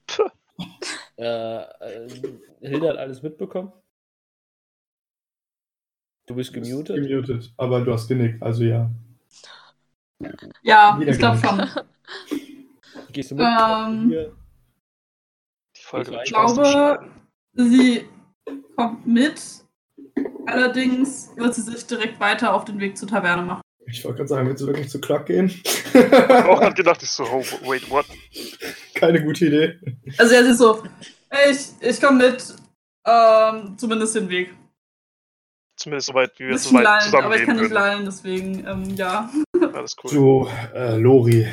[1.16, 2.08] Äh, äh,
[2.60, 3.72] Hilde hat alles mitbekommen.
[6.26, 6.96] Du bist gemutet.
[6.96, 8.90] gemutet, aber du hast genickt, also ja.
[10.62, 11.68] Ja, ich glaube schon.
[13.12, 13.46] Gehst du mit?
[13.46, 14.10] Ähm.
[15.76, 17.10] Die Folge Ich glaube,
[17.54, 18.08] sie
[18.76, 19.40] kommt mit.
[20.46, 23.62] Allerdings wird sie sich direkt weiter auf den Weg zur Taverne machen.
[23.86, 25.46] Ich wollte gerade sagen, willst du wirklich zu Klack gehen?
[25.46, 28.06] Ich hab auch gerade gedacht, ich so, oh, wait, what?
[28.94, 29.80] Keine gute Idee.
[30.18, 30.82] Also er ist so,
[31.50, 32.54] ich, ich komme mit,
[33.04, 34.54] ähm, zumindest den Weg.
[35.76, 38.66] Zumindest soweit, wie wir Bisschen so weit lallen, zusammen aber ich kann nicht lallen, deswegen,
[38.66, 39.30] ähm, ja.
[39.80, 40.10] Alles cool.
[40.10, 41.46] Du, äh, Lori,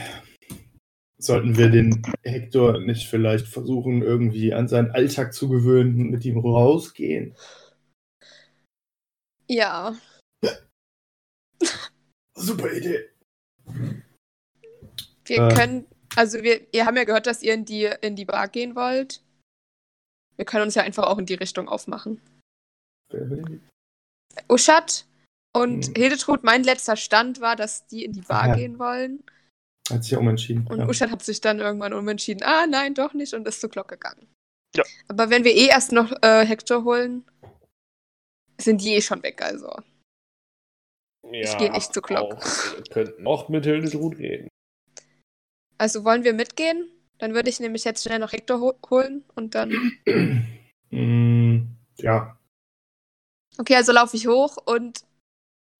[1.17, 6.25] sollten wir den Hector nicht vielleicht versuchen, irgendwie an seinen Alltag zu gewöhnen und mit
[6.25, 7.37] ihm rausgehen?
[9.47, 9.95] Ja.
[12.35, 13.09] Super Idee.
[15.23, 15.53] Wir Äh.
[15.53, 18.75] können, also wir, ihr haben ja gehört, dass ihr in die, in die Bar gehen
[18.75, 19.23] wollt.
[20.35, 22.19] Wir können uns ja einfach auch in die Richtung aufmachen.
[23.09, 23.61] Wer will?
[24.49, 25.06] Uschat
[25.61, 25.93] und Hm.
[25.95, 28.55] Hildetrud, mein letzter Stand war, dass die in die Bar Ja.
[28.55, 29.23] gehen wollen.
[29.89, 30.67] Hat sich ja umentschieden.
[30.67, 30.87] Und ja.
[30.87, 34.27] Uschat hat sich dann irgendwann umentschieden, ah nein, doch nicht und ist zur Glocke gegangen.
[34.75, 34.83] Ja.
[35.07, 37.23] Aber wenn wir eh erst noch äh, Hector holen,
[38.59, 39.71] sind die eh schon weg, also.
[41.31, 42.33] Ja, geh nicht zu Glock.
[42.35, 44.47] Auch, wir könnten auch mit Hildetrud reden.
[45.77, 46.89] Also wollen wir mitgehen?
[47.19, 49.71] Dann würde ich nämlich jetzt schnell noch Hector ho holen und dann.
[50.89, 51.63] Mm,
[51.97, 52.37] ja,
[53.57, 55.01] Okay, also laufe ich hoch und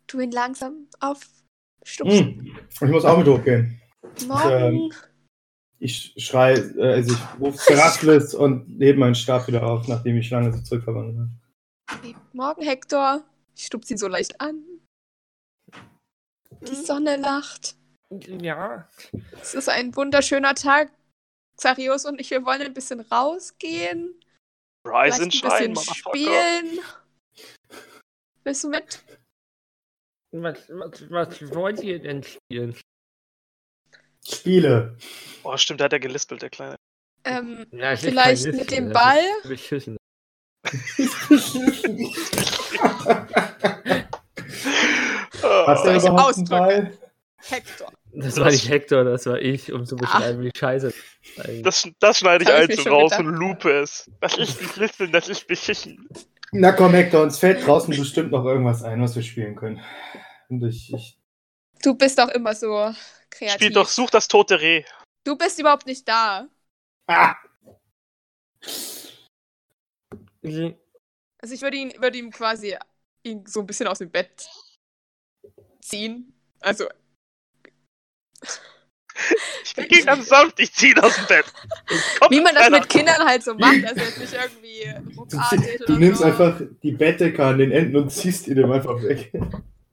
[0.07, 2.41] tu ihn langsam aufstupsen.
[2.41, 3.81] Mm, ich muss auch mit hochgehen.
[4.27, 4.93] Morgen.
[5.79, 10.29] Ich schrei, äh, also ich rufe Serastlis und hebe meinen Stab wieder auf, nachdem ich
[10.31, 11.29] lange so zurückverwandelt
[11.91, 12.15] habe.
[12.33, 13.23] Morgen, Hector.
[13.55, 14.63] Ich stupse ihn so leicht an.
[16.61, 17.75] Die Sonne lacht.
[18.41, 18.87] Ja.
[19.41, 20.91] Es ist ein wunderschöner Tag.
[21.57, 24.19] Xarius und ich, wir wollen ein bisschen rausgehen.
[24.85, 26.17] Rise and shine, ein bisschen Motherfucker.
[26.17, 26.79] spielen.
[28.43, 29.03] Willst du mit?
[30.31, 32.75] Was, was, was wollt ihr denn spielen?
[34.27, 34.97] Spiele.
[35.43, 36.75] Oh, stimmt, der hat ja gelispelt, der Kleine.
[37.23, 39.19] Ähm, Ja, Vielleicht kein mit dem das Ball?
[39.43, 39.97] ist Beschissen.
[45.41, 46.49] Hast du Ah, ich überhaupt ausdrücken?
[46.49, 46.97] Ball?
[47.49, 47.91] Hector.
[48.13, 50.91] Das war nicht Hector, das war ich, um zu beschreiben, wie scheiße
[51.63, 53.19] das das, schneide ich Das einzeln raus gedacht.
[53.27, 54.09] und lupe es.
[54.21, 56.07] Das ist nicht lispeln, das ist beschissen.
[56.53, 59.81] Na komm, Hector, uns fällt draußen bestimmt noch irgendwas ein, was wir spielen können.
[60.49, 61.19] Und ich, ich
[61.83, 62.93] Du bist doch immer so
[63.29, 63.53] kreativ.
[63.55, 64.83] Spiel doch, such das tote Reh.
[65.23, 66.47] Du bist überhaupt nicht da.
[67.07, 67.35] ah,
[70.41, 70.75] Ich-
[71.39, 72.75] Also ich würde ihn, würde ihm quasi
[73.23, 74.47] ihn so ein bisschen aus dem Bett
[75.81, 76.33] ziehen.
[76.61, 76.87] Also,
[79.63, 81.45] Ich bin ganz sanft, ich zieh ihn aus dem Bett.
[82.19, 83.83] Kommt wie man das mit Kindern halt so macht.
[83.85, 86.25] Also jetzt nicht irgendwie du, ruckartig du oder nimmst so.
[86.25, 89.31] einfach die Bettdecke an den Enden und ziehst ihn dem einfach weg.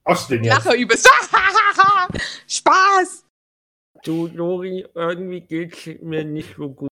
[0.03, 0.65] Ausstehen jetzt.
[0.65, 1.09] Lache übelst.
[2.47, 3.25] Spaß!
[4.03, 6.89] Du, Lori, irgendwie geht's mir nicht so gut.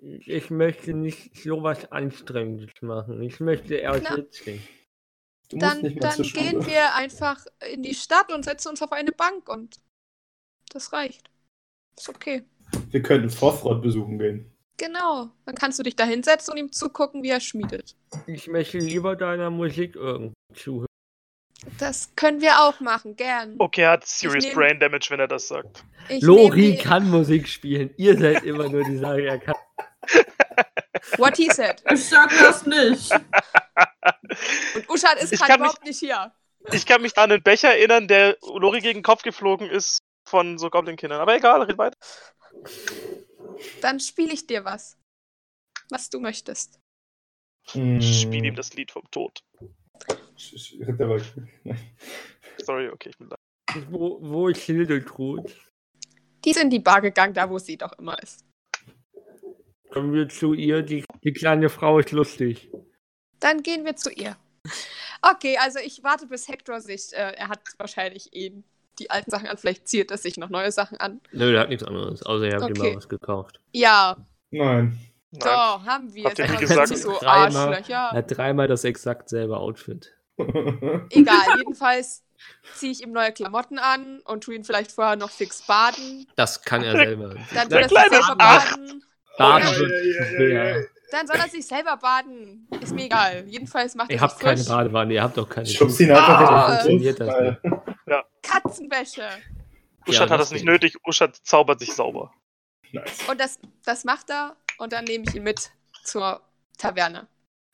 [0.00, 3.22] Ich möchte nicht sowas Anstrengendes machen.
[3.22, 4.14] Ich möchte eher Na.
[4.14, 4.62] sitzen.
[5.50, 9.50] Du Dann, dann gehen wir einfach in die Stadt und setzen uns auf eine Bank
[9.50, 9.76] und
[10.70, 11.28] das reicht.
[11.96, 12.42] Ist okay.
[12.90, 14.48] Wir könnten Frosthrott besuchen gehen.
[14.78, 15.28] Genau.
[15.44, 17.94] Dann kannst du dich da hinsetzen und ihm zugucken, wie er schmiedet.
[18.26, 20.86] Ich möchte lieber deiner Musik irgendwie zuhören.
[21.78, 23.54] Das können wir auch machen, gern.
[23.58, 25.84] Okay, er hat Serious nehm- Brain Damage, wenn er das sagt.
[26.08, 27.90] Ich Lori nehm kann Musik spielen.
[27.96, 29.54] Ihr seid immer nur die Sache, er kann.
[31.18, 31.82] What he said.
[31.92, 33.12] Ich sag das nicht.
[34.74, 36.32] Und Uschat ist gerade mich- überhaupt nicht hier.
[36.72, 39.98] Ich kann mich an einen Becher erinnern, der Lori gegen den Kopf geflogen ist
[40.32, 41.20] von so Goblin-Kindern.
[41.20, 41.98] Aber egal, red weiter.
[43.82, 44.98] Dann spiele ich dir was.
[45.90, 46.80] Was du möchtest.
[47.72, 48.00] Hm.
[48.00, 49.44] Spiel ihm das Lied vom Tod.
[52.64, 53.36] Sorry, okay, ich bin da.
[53.90, 55.54] Wo, wo ist Hildetrud?
[56.44, 58.46] Die ist in die Bar gegangen, da wo sie doch immer ist.
[59.90, 60.82] Kommen wir zu ihr.
[60.82, 62.70] Die, die kleine Frau ist lustig.
[63.38, 64.36] Dann gehen wir zu ihr.
[65.20, 68.64] Okay, also ich warte, bis Hector sich, äh, er hat wahrscheinlich eben
[68.98, 71.20] die alten Sachen an, vielleicht zieht er sich noch neue Sachen an.
[71.32, 72.22] Nö, der hat nichts anderes.
[72.22, 72.90] Außer ihr habt ihm Okay.
[72.90, 73.60] mal was gekauft.
[73.72, 74.16] Ja,
[74.50, 74.98] Nein.
[75.30, 75.40] Nein.
[75.40, 76.24] doch, haben wir.
[76.24, 76.90] Habt ihr gesagt?
[76.90, 77.68] nicht so Dreimal.
[77.68, 77.94] Arschlöcher.
[78.12, 80.12] Er hat dreimal das exakt selbe Outfit.
[81.10, 82.22] Egal, jedenfalls
[82.74, 86.26] ziehe ich ihm neue Klamotten an und tue ihn vielleicht vorher noch fix baden.
[86.36, 87.34] Das kann er selber.
[87.54, 89.04] Dann er sich kleine selber baden.
[89.38, 90.86] Baden Ja, wird ja, ja, ja, schwer.
[91.12, 92.66] Dann soll er sich selber baden.
[92.80, 93.44] Ist mir egal.
[93.46, 94.68] Jedenfalls macht er Ihr habt keine frisch.
[94.68, 95.66] Badewanne, ihr habt doch keine.
[95.66, 98.22] Schubst ihn einfach Ah, wieder funktioniert das Fuß.
[98.42, 99.28] Katzenwäsche.
[100.08, 100.68] Uschat Ja, hat das nicht geht.
[100.70, 100.96] nötig.
[101.06, 102.32] Uschat zaubert sich sauber.
[102.92, 103.28] Nice.
[103.28, 105.70] Und das, das macht er und dann nehme ich ihn mit
[106.04, 106.40] zur
[106.78, 107.28] Taverne.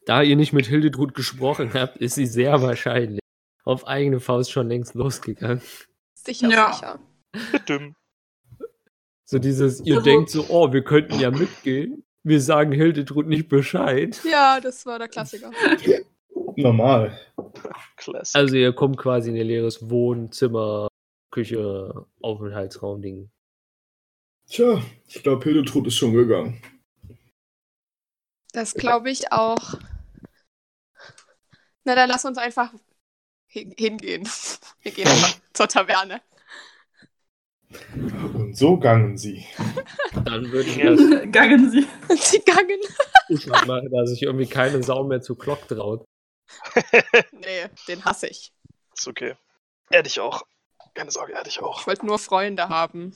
[0.06, 3.20] Da ihr nicht mit Hildetrud gesprochen habt, ist sie sehr wahrscheinlich
[3.64, 5.62] auf eigene Faust schon längst losgegangen.
[6.14, 6.72] Sicher, Ja.
[6.72, 6.98] sicher.
[7.68, 7.94] Dümm.
[9.24, 10.00] So dieses, ihr So.
[10.02, 12.04] denkt so, oh, wir könnten ja mitgehen.
[12.28, 14.20] Wir sagen Hildetrud nicht Bescheid.
[14.30, 15.50] Ja, das war der Klassiker.
[16.56, 17.18] Normal.
[17.96, 18.36] Classic.
[18.36, 20.88] Also ihr kommt quasi in ihr leeres Wohnzimmer,
[21.30, 23.30] Küche, Aufenthaltsraum-Ding.
[24.46, 26.60] Tja, ich glaube, Hildetrud ist schon gegangen.
[28.52, 29.74] Das glaube ich auch.
[31.84, 32.72] Na, dann lass uns einfach
[33.46, 34.28] hin hingehen.
[34.82, 36.20] Wir gehen einfach zur Taverne.
[38.34, 39.44] Und so gangen sie.
[40.24, 40.90] Dann würde ich Ja.
[40.90, 41.00] das
[41.32, 41.86] Gangen sie.
[42.16, 42.80] Sie gangen.
[43.28, 46.04] Uschat machen, dass sich irgendwie keine Sau mehr zu Glock traut.
[47.32, 48.52] Nee, den hasse ich.
[48.96, 49.34] Ist okay.
[49.90, 50.42] Er dich auch.
[50.94, 51.80] Keine Sorge, er dich auch.
[51.82, 53.14] Ich wollte nur Freunde haben.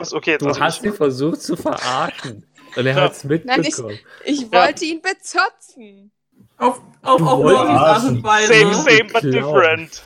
[0.00, 2.46] Ist okay, jetzt Du hast ihn versucht zu verarschen.
[2.74, 3.02] Und er Ja.
[3.02, 3.98] hat's Nein, ich- mitbekommen.
[4.24, 6.10] Ich wollte ihn bezirzen.
[6.56, 8.54] Auf, auf, Du auf Art und Weise.
[8.54, 10.02] Same, same, but different.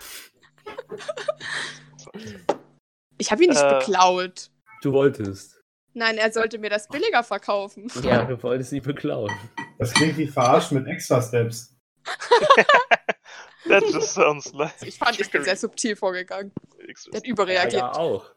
[3.20, 3.78] Ich habe ihn nicht Äh.
[3.78, 4.50] beklaut.
[4.82, 5.60] Du wolltest.
[5.92, 7.90] Nein, er sollte mir das billiger verkaufen.
[8.02, 9.30] Ja, du wolltest sie beklauen.
[9.78, 11.76] Das klingt wie verarscht mit extra Steps.
[13.68, 14.72] That just sounds like.
[14.82, 16.52] Ich fand, ich bin sehr subtil vorgegangen.
[16.78, 17.72] Der hat Ja, überreagiert.
[17.82, 18.30] ja, auch.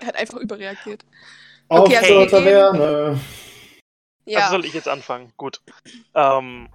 [0.00, 1.04] Er hat einfach überreagiert.
[1.68, 3.20] Auf Okay, also zur Taverne.
[4.24, 5.32] Ja, Also soll ich jetzt anfangen?
[5.36, 5.60] Gut.
[6.14, 6.68] Ähm,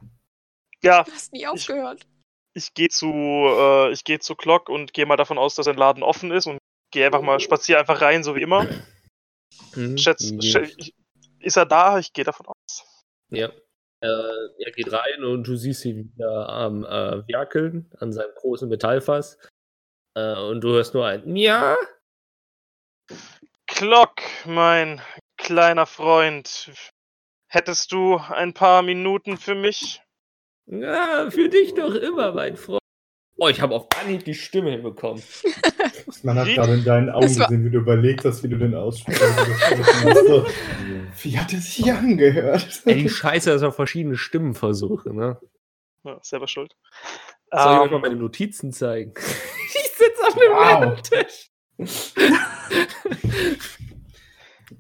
[0.82, 2.06] ja, du hast nie aufgehört.
[2.54, 5.76] ich gehe zu, äh, ich gehe zu Glock und gehe mal davon aus, dass sein
[5.78, 6.58] Laden offen ist und
[6.96, 8.66] gehe einfach mal, spaziere einfach rein, so wie immer.
[9.76, 9.98] Mhm.
[9.98, 10.41] Schätz, Ja.
[10.41, 10.96] schä ich,
[11.39, 12.00] ist er da?
[12.00, 12.86] Ich gehe davon aus.
[13.30, 13.52] Ja.
[14.02, 14.08] Äh,
[14.60, 19.38] er geht rein und du siehst ihn wieder am äh, Werkeln an seinem großen Metallfass.
[20.16, 21.76] Äh, und du hörst nur ein Ja.
[23.68, 24.16] Glock,
[24.46, 25.02] mein
[25.38, 26.72] kleiner Freund,
[27.48, 30.02] hättest du ein paar Minuten für mich?
[30.68, 32.80] Ja, für dich doch immer, mein Freund.
[33.38, 35.21] Oh, ich habe auf Anhieb die Stimme hinbekommen.
[36.23, 39.21] Man hat gerade in deinen Augen gesehen, wie du überlegt hast, wie du den aussprichst.
[40.27, 40.45] so,
[41.23, 42.81] wie hat er sich angehört?
[42.86, 45.38] Ey, die Scheiße, dass ich auf verschiedene Stimmen versuche, ne?
[46.03, 46.75] Ja, selber schuld.
[47.51, 49.13] Soll ich euch mal Ähm, meine Notizen zeigen?
[49.17, 51.01] ich sitze auf dem Wow.
[51.01, 51.51] Tisch.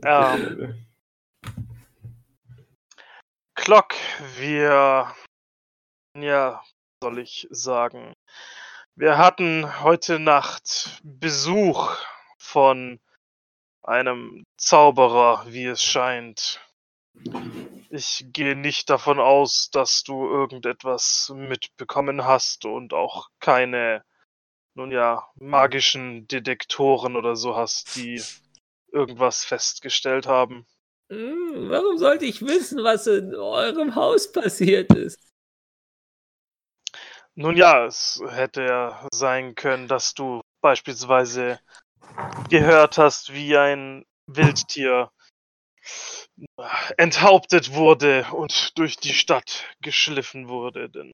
[0.03, 0.85] ähm,
[3.55, 3.93] Glock,
[4.37, 5.13] wir,
[6.17, 6.61] ja,
[7.05, 8.15] soll ich sagen,
[8.95, 11.95] wir hatten heute Nacht Besuch
[12.39, 12.99] von
[13.83, 16.59] einem Zauberer, wie es scheint.
[17.91, 24.03] Ich gehe nicht davon aus, dass du irgendetwas mitbekommen hast und auch keine,
[24.73, 28.19] nun ja, magischen Detektoren oder so hast, die
[28.91, 30.65] irgendwas festgestellt haben.
[31.11, 35.34] Hm, warum sollte ich wissen, was in eurem Haus passiert ist?
[37.37, 41.59] Nun ja, es hätte ja sein können, dass du beispielsweise
[42.49, 45.11] gehört hast, wie ein Wildtier
[46.97, 50.89] enthauptet wurde und durch die Stadt geschliffen wurde.
[50.89, 51.11] Denn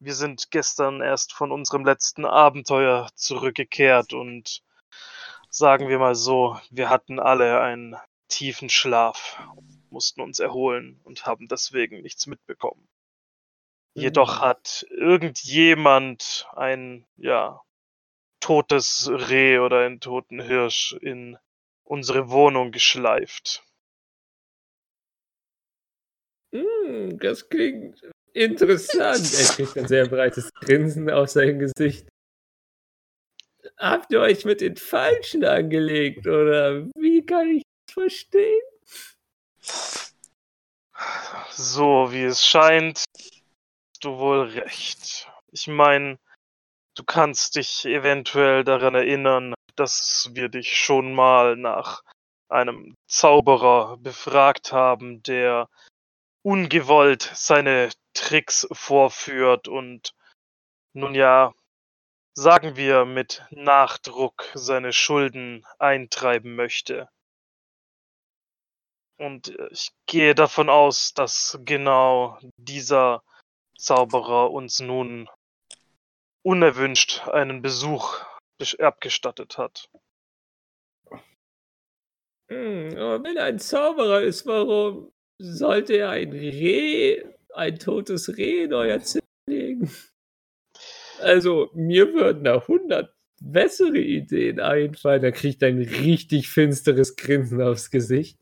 [0.00, 4.62] wir sind gestern erst von unserem letzten Abenteuer zurückgekehrt und
[5.50, 9.40] sagen wir mal so, wir hatten alle ein tiefen Schlaf,
[9.90, 12.87] mussten uns erholen und haben deswegen nichts mitbekommen.
[13.98, 14.42] Jedoch Mhm.
[14.42, 17.60] hat irgendjemand ein, ja,
[18.40, 21.36] totes Reh oder einen toten Hirsch in
[21.84, 23.64] unsere Wohnung geschleift.
[26.52, 28.00] Hm, das klingt
[28.32, 29.32] interessant.
[29.34, 32.08] Er kriegt ein sehr breites Grinsen auf sein Gesicht.
[33.76, 38.62] Habt ihr euch mit den Falschen angelegt oder wie kann ich das verstehen?
[41.50, 43.04] So wie es scheint,
[44.00, 45.30] du wohl recht.
[45.52, 46.18] Ich meine,
[46.96, 52.02] du kannst dich eventuell daran erinnern, dass wir dich schon mal nach
[52.48, 55.68] einem Zauberer befragt haben, der
[56.42, 60.14] ungewollt seine Tricks vorführt und
[60.94, 61.52] nun ja,
[62.34, 67.08] sagen wir mit Nachdruck seine Schulden eintreiben möchte.
[69.18, 73.22] Und äh, ich gehe davon aus, dass genau dieser
[73.78, 75.28] Zauberer uns nun
[76.44, 78.24] unerwünscht einen Besuch
[78.78, 79.88] abgestattet hat.
[82.50, 87.22] Hm, aber wenn er ein Zauberer ist, warum sollte er ein Reh,
[87.54, 89.90] ein totes Reh in euer Zimmer legen?
[91.20, 95.22] Also, mir würden da hundert bessere Ideen einfallen.
[95.22, 98.38] Da kriegt ein richtig finsteres Grinsen aufs Gesicht.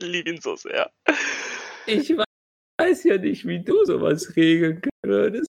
[0.00, 0.92] Lieb ihn so sehr.
[1.86, 2.24] Ich we-
[2.84, 5.48] weiß ja nicht, wie du sowas regeln würdest.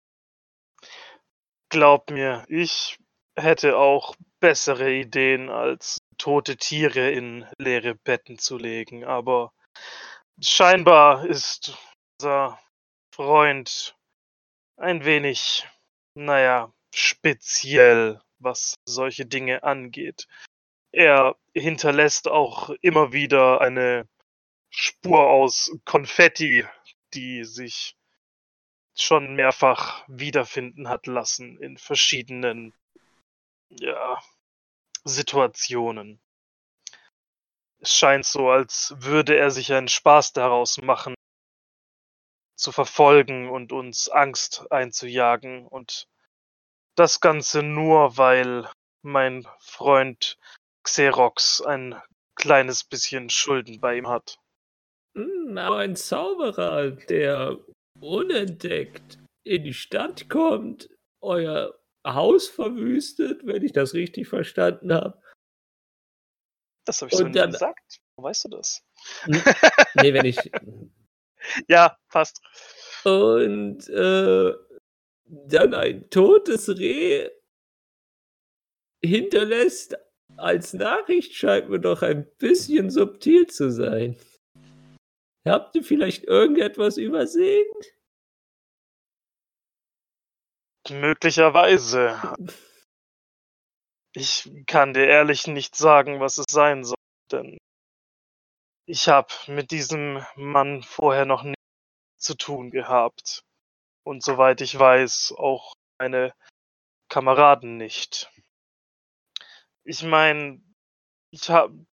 [1.70, 2.98] Glaub mir, ich
[3.36, 9.54] hätte auch bessere Ideen, als tote Tiere in leere Betten zu legen, aber
[10.42, 11.78] scheinbar ist
[12.20, 12.60] unser
[13.14, 13.96] Freund
[14.78, 15.68] ein wenig,
[16.16, 20.28] naja, speziell, was solche Dinge angeht.
[20.92, 24.08] Er hinterlässt auch immer wieder eine
[24.72, 26.66] Spur aus Konfetti,
[27.14, 27.96] die sich
[28.96, 32.74] schon mehrfach wiederfinden hat lassen in verschiedenen
[33.70, 34.22] ja,
[35.04, 36.20] Situationen.
[37.80, 41.16] Es scheint so, als würde er sich einen Spaß daraus machen,
[42.56, 45.66] zu verfolgen und uns Angst einzujagen.
[45.66, 46.08] Und
[46.96, 48.70] das Ganze nur, weil
[49.02, 50.38] mein Freund
[50.84, 52.02] Xerox ein
[52.36, 54.39] kleines bisschen Schulden bei ihm hat.
[55.20, 57.58] Hm, aber ein Zauberer, der
[58.00, 60.90] unentdeckt in die Stadt kommt,
[61.22, 65.22] euer Haus verwüstet, wenn ich das richtig verstanden habe.
[66.86, 68.00] Das habe ich so nicht gesagt.
[68.16, 68.82] Wo weißt du das?
[69.96, 70.38] Nee, wenn ich.
[71.68, 72.42] Ja, passt.
[73.04, 74.54] Und äh,
[75.26, 77.30] dann ein totes Reh
[79.04, 79.98] hinterlässt
[80.38, 84.18] als Nachricht, scheint mir doch ein bisschen subtil zu sein.
[85.50, 87.68] Habt ihr vielleicht irgendetwas übersehen?
[90.90, 92.20] Möglicherweise.
[94.14, 96.98] Ich kann dir ehrlich nicht sagen, was es sein soll,
[97.32, 97.58] denn
[98.88, 101.62] ich habe mit diesem Mann vorher noch nichts
[102.18, 103.42] zu tun gehabt.
[104.04, 106.34] Und soweit ich weiß, auch meine
[107.10, 108.32] Kameraden nicht.
[109.84, 110.62] Ich meine,
[111.32, 111.86] ich habe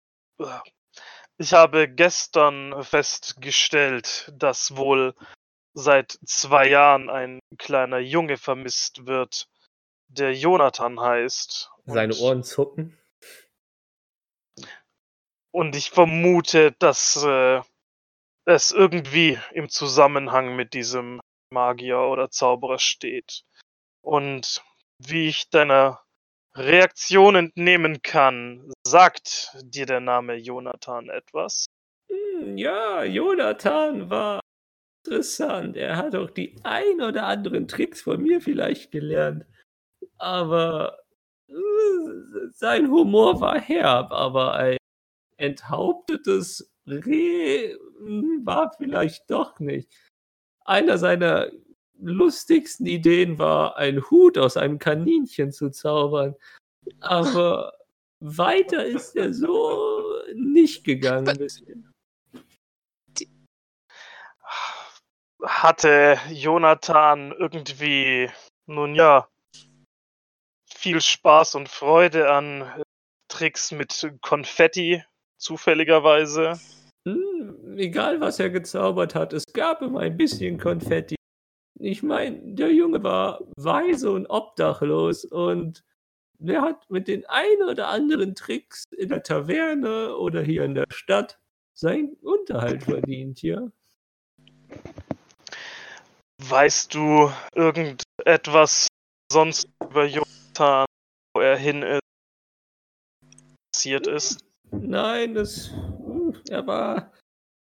[1.38, 5.14] ich habe gestern festgestellt, dass wohl
[5.74, 9.48] seit zwei Jahren ein kleiner Junge vermisst wird,
[10.08, 11.70] der Jonathan heißt.
[11.86, 12.98] Seine Und- Ohren zucken.
[15.50, 17.60] Und ich vermute, dass äh,
[18.44, 21.20] es irgendwie im Zusammenhang mit diesem
[21.50, 23.44] Magier oder Zauberer steht.
[24.00, 24.64] Und
[24.98, 26.03] wie ich deiner
[26.56, 31.66] Reaktion entnehmen kann, sagt dir der Name Jonathan etwas?
[32.08, 34.40] Hm, ja, Jonathan war
[35.04, 35.76] interessant.
[35.76, 39.44] Er hat auch die ein oder anderen Tricks von mir vielleicht gelernt.
[40.18, 40.98] Aber
[41.48, 41.54] äh,
[42.52, 44.76] sein Humor war herb, aber ein
[45.36, 49.92] enthauptetes Reh hm, war vielleicht doch nicht.
[50.64, 51.50] Einer seiner
[52.04, 56.34] lustigsten Ideen war, einen Hut aus einem Kaninchen zu zaubern.
[57.00, 57.72] Aber
[58.20, 60.02] weiter ist er so
[60.34, 61.38] nicht gegangen.
[65.42, 68.30] Hatte Jonathan irgendwie,
[68.66, 69.28] nun ja,
[70.84, 72.82] viel Spaß und Freude an äh,
[73.28, 75.02] Tricks mit Konfetti,
[75.38, 76.60] zufälligerweise?
[77.06, 81.16] Hm, egal, was er gezaubert hat, es gab immer ein bisschen Konfetti.
[81.80, 85.84] Ich meine, der Junge war weise und obdachlos und
[86.38, 90.86] der hat mit den ein oder anderen Tricks in der Taverne oder hier in der
[90.90, 91.38] Stadt
[91.72, 93.70] seinen Unterhalt verdient, ja.
[96.42, 98.88] Weißt du irgendetwas
[99.32, 100.86] sonst über Jonathan,
[101.34, 102.00] wo er hin ist,
[103.72, 104.44] passiert ist?
[104.70, 105.72] Nein, es,
[106.48, 107.12] er war,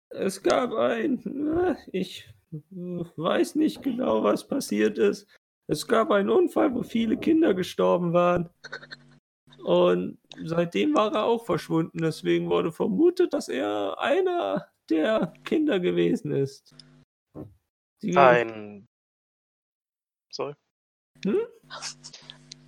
[0.09, 5.27] es gab ein, ich weiß nicht genau, was passiert ist.
[5.67, 8.49] Es gab einen Unfall, wo viele Kinder gestorben waren.
[9.63, 11.99] Und seitdem war er auch verschwunden.
[11.99, 16.75] Deswegen wurde vermutet, dass er einer der Kinder gewesen ist.
[18.01, 18.87] Die ein.
[20.31, 20.55] Sorry.
[21.25, 21.37] Hm?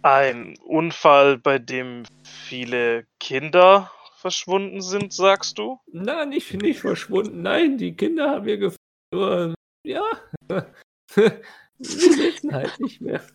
[0.04, 5.80] Ein Unfall, bei dem viele Kinder verschwunden sind, sagst du?
[5.92, 7.42] Nein, nicht, nicht verschwunden.
[7.42, 9.56] Nein, die Kinder haben wir gefunden.
[9.84, 10.04] Ja.
[11.80, 13.26] Sie wissen halt nicht mehr.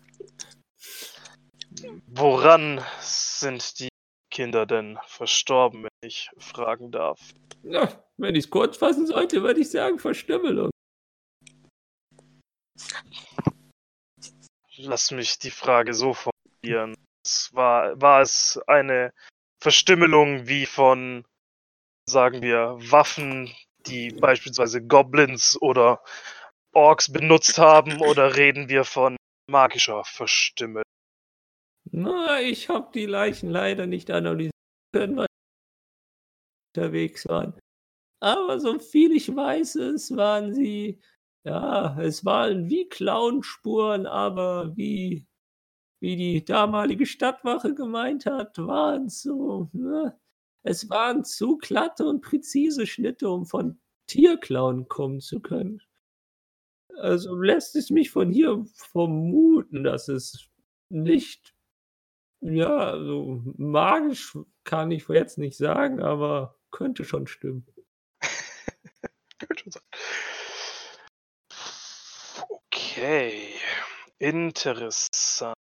[2.07, 3.89] Woran sind die
[4.31, 7.19] Kinder denn verstorben, wenn ich fragen darf?
[7.63, 10.69] Ja, wenn ich es kurz fassen sollte, würde ich sagen Verstümmelung.
[14.77, 16.95] Lass mich die Frage so formulieren.
[17.25, 19.11] Es war, war es eine
[19.59, 21.25] Verstümmelung wie von,
[22.07, 23.53] sagen wir, Waffen,
[23.87, 26.01] die beispielsweise Goblins oder
[26.77, 29.17] Orks benutzt haben, oder reden wir von
[29.49, 30.83] magischer Verstümmelung?
[31.89, 34.51] Na, ich habe die Leichen leider nicht analysieren
[34.93, 37.59] können, weil sie unterwegs waren.
[38.21, 41.01] Aber so viel ich weiß, es waren sie,
[41.43, 45.25] ja, es waren wie Clownspuren, aber wie,
[45.99, 50.15] wie die damalige Stadtwache gemeint hat, waren es so, ne?
[50.61, 55.81] Es waren zu glatte und präzise Schnitte, um von Tierklauen kommen zu können.
[56.97, 60.49] Also lässt es mich von hier vermuten, dass es
[60.89, 61.53] nicht
[62.41, 67.65] ja, also magisch kann ich jetzt nicht sagen, aber könnte schon stimmen.
[69.39, 69.83] könnte schon sein.
[72.49, 73.53] Okay,
[74.19, 75.55] interessant.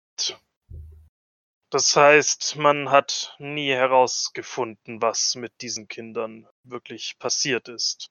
[1.70, 8.10] Das heißt, man hat nie herausgefunden, was mit diesen Kindern wirklich passiert ist.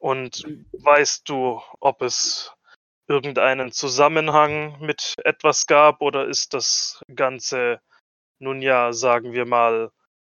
[0.00, 2.54] Und weißt du, ob es
[3.06, 7.80] irgendeinen Zusammenhang mit etwas gab oder ist das Ganze
[8.38, 9.92] nun ja, sagen wir mal,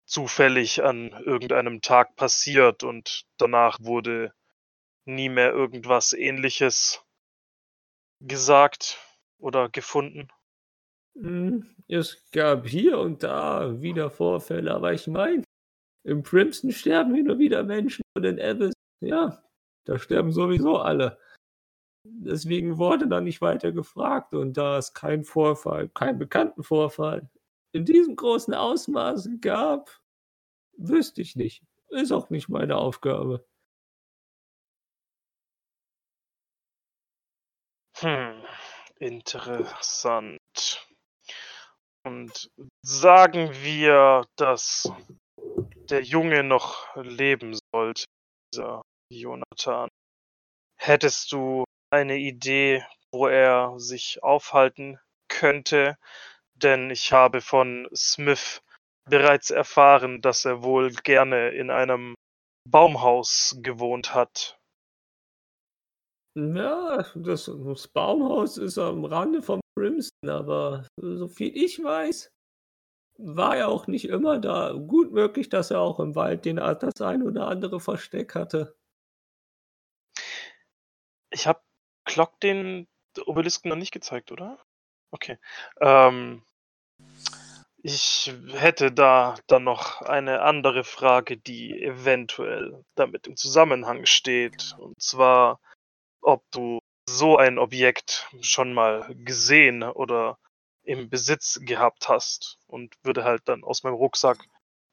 [0.04, 4.34] zufällig an irgendeinem Tag passiert und danach wurde
[5.04, 7.04] nie mehr irgendwas ähnliches
[8.20, 8.98] gesagt
[9.38, 10.28] oder gefunden?
[11.14, 15.44] Hm, es gab hier und da wieder Vorfälle, aber ich meine,
[16.04, 19.40] im Crimson sterben hin und wieder Menschen und in Abyss, ja,
[19.84, 21.18] da sterben sowieso alle.
[22.04, 27.28] Deswegen wurde da nicht weiter gefragt und da es keinen Vorfall, keinen bekannten Vorfall
[27.72, 30.00] in diesem großen Ausmaß gab,
[30.76, 31.62] wüsste ich nicht.
[31.88, 33.46] Ist auch nicht meine Aufgabe.
[37.98, 38.42] Hm,
[38.98, 40.88] interessant.
[42.04, 42.50] Und
[42.82, 44.90] sagen wir, dass
[45.90, 48.04] der Junge noch leben sollte,
[48.52, 48.82] dieser
[49.12, 49.88] Jonathan.
[50.76, 54.98] Hättest du eine Idee, wo er sich aufhalten
[55.28, 55.96] könnte,
[56.54, 58.62] denn ich habe von Smith
[59.08, 62.14] bereits erfahren, dass er wohl gerne in einem
[62.68, 64.58] Baumhaus gewohnt hat.
[66.34, 72.30] Ja, das, das Baumhaus ist am Rande vom Crimson, aber so viel ich weiß,
[73.18, 74.72] war er auch nicht immer da.
[74.72, 78.74] Gut möglich, dass er auch im Wald den, das ein oder andere Versteck hatte.
[81.32, 81.60] Ich habe
[82.04, 82.86] Clock den
[83.26, 84.58] Obelisken noch nicht gezeigt, oder?
[85.10, 85.38] Okay.
[85.80, 86.42] Ähm,
[87.82, 94.76] ich hätte da dann noch eine andere Frage, die eventuell damit im Zusammenhang steht.
[94.78, 95.60] Und zwar,
[96.20, 96.78] ob du
[97.08, 100.38] so ein Objekt schon mal gesehen oder
[100.84, 102.58] im Besitz gehabt hast.
[102.66, 104.38] Und würde halt dann aus meinem Rucksack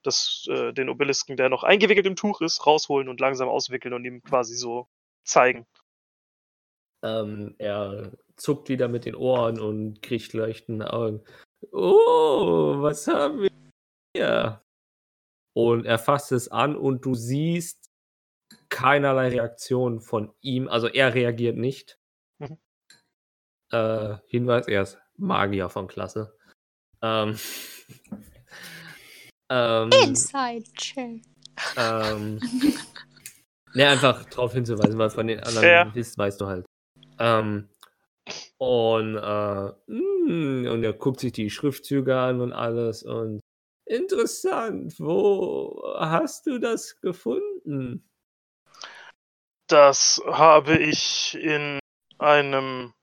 [0.04, 4.06] das, äh, den Obelisken, der noch eingewickelt im Tuch ist, rausholen und langsam auswickeln und
[4.06, 4.88] ihm quasi so
[5.24, 5.68] zeigen.
[7.04, 11.24] Ähm, er zuckt wieder mit den Ohren und kriegt leuchtende Augen.
[11.72, 13.50] Oh, was haben wir
[14.16, 14.62] hier?
[15.54, 17.90] Und er fasst es an und du siehst
[18.70, 20.68] keinerlei Reaktion von ihm.
[20.68, 22.00] Also er reagiert nicht.
[22.40, 22.58] Mhm.
[23.72, 26.38] Äh, Hinweis, er ist Magier von Klasse.
[27.02, 27.38] Ähm,
[29.50, 31.22] ähm, Inside Check.
[31.76, 32.40] Ähm,
[33.74, 35.96] ne, einfach darauf hinzuweisen, weil von den anderen ja.
[35.96, 36.66] wisst, weißt du halt.
[37.20, 37.70] Ähm,
[38.58, 43.04] Und, äh, mm, und er guckt sich die Schriftzüge an und alles.
[43.04, 43.42] Und
[43.86, 48.10] interessant, wo hast du das gefunden?
[49.68, 51.80] Das habe ich in
[52.18, 52.94] einem,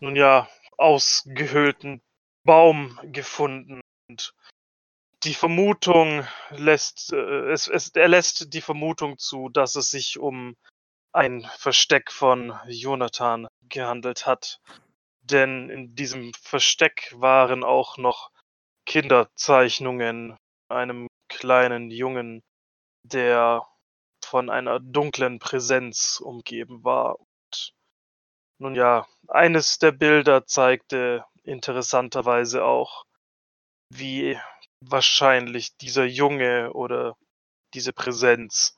[0.00, 2.02] nun ja, ausgehöhlten
[2.44, 3.80] Baum gefunden.
[4.08, 4.34] Und
[5.24, 10.56] die Vermutung lässt, äh, es, es, er lässt die Vermutung zu, dass es sich um
[11.12, 14.60] ein Versteck von Jonathan gehandelt hat.
[15.22, 18.30] Denn in diesem Versteck waren auch noch
[18.86, 20.36] Kinderzeichnungen
[20.68, 22.42] einem kleinen Jungen,
[23.04, 23.66] der
[24.24, 27.18] von einer dunklen Präsenz umgeben war.
[27.18, 27.72] Und
[28.58, 33.04] nun ja, eines der Bilder zeigte interessanterweise auch,
[33.90, 34.38] wie
[34.80, 37.16] wahrscheinlich dieser Junge oder
[37.74, 38.76] diese Präsenz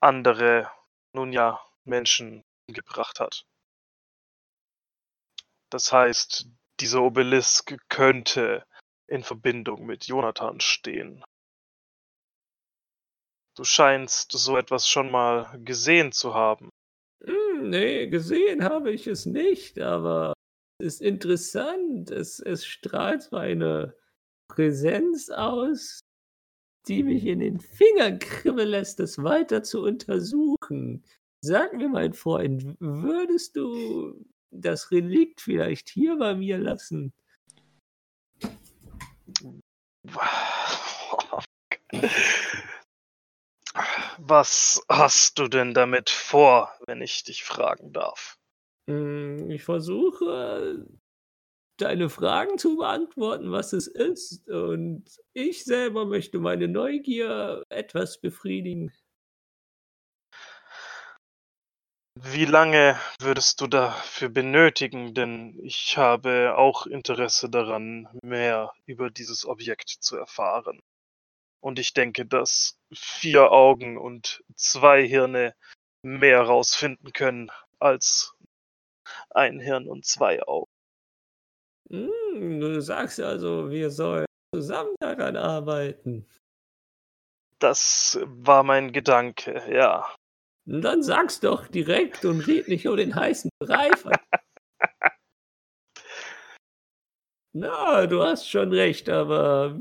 [0.00, 0.70] andere,
[1.14, 3.46] nun ja, Menschen umgebracht hat.
[5.70, 6.48] Das heißt,
[6.80, 8.64] dieser Obelisk könnte
[9.06, 11.24] in Verbindung mit Jonathan stehen.
[13.56, 16.70] Du scheinst so etwas schon mal gesehen zu haben.
[17.24, 20.32] Hm, nee, gesehen habe ich es nicht, aber
[20.80, 22.10] es ist interessant.
[22.10, 23.96] Es, es strahlt so eine
[24.48, 26.00] Präsenz aus,
[26.88, 31.04] die mich in den Fingern kribbeln lässt, es weiter zu untersuchen.
[31.40, 37.12] Sag mir, mein Freund, würdest du das Relikt vielleicht hier bei mir lassen?
[44.18, 48.38] Was hast du denn damit vor, wenn ich dich fragen darf?
[48.88, 50.86] Hm, ich versuche,
[51.76, 54.48] deine Fragen zu beantworten, was es ist.
[54.48, 58.92] Und ich selber möchte meine Neugier etwas befriedigen.
[62.16, 65.14] Wie lange würdest du dafür benötigen?
[65.14, 70.80] Denn ich habe auch Interesse daran, mehr über dieses Objekt zu erfahren.
[71.60, 75.54] Und ich denke, dass vier Augen und zwei Hirne
[76.02, 77.50] mehr rausfinden können
[77.80, 78.34] als
[79.30, 80.73] ein Hirn und zwei Augen.
[81.94, 86.26] Hm, du sagst also, wir sollen zusammen daran arbeiten.
[87.60, 90.12] Das war mein Gedanke, ja.
[90.66, 93.90] Dann sag's doch direkt und red nicht um den heißen Brei.
[97.56, 99.78] Na, du hast schon recht, aber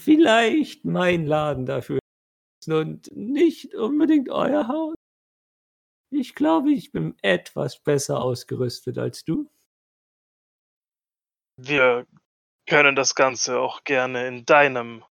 [0.00, 1.98] vielleicht mein Laden dafür
[2.68, 4.94] und nicht unbedingt euer Haus.
[6.12, 9.50] Ich glaube, ich bin etwas besser ausgerüstet als du.
[11.58, 12.06] Wir
[12.68, 15.04] können das Ganze auch gerne in deinem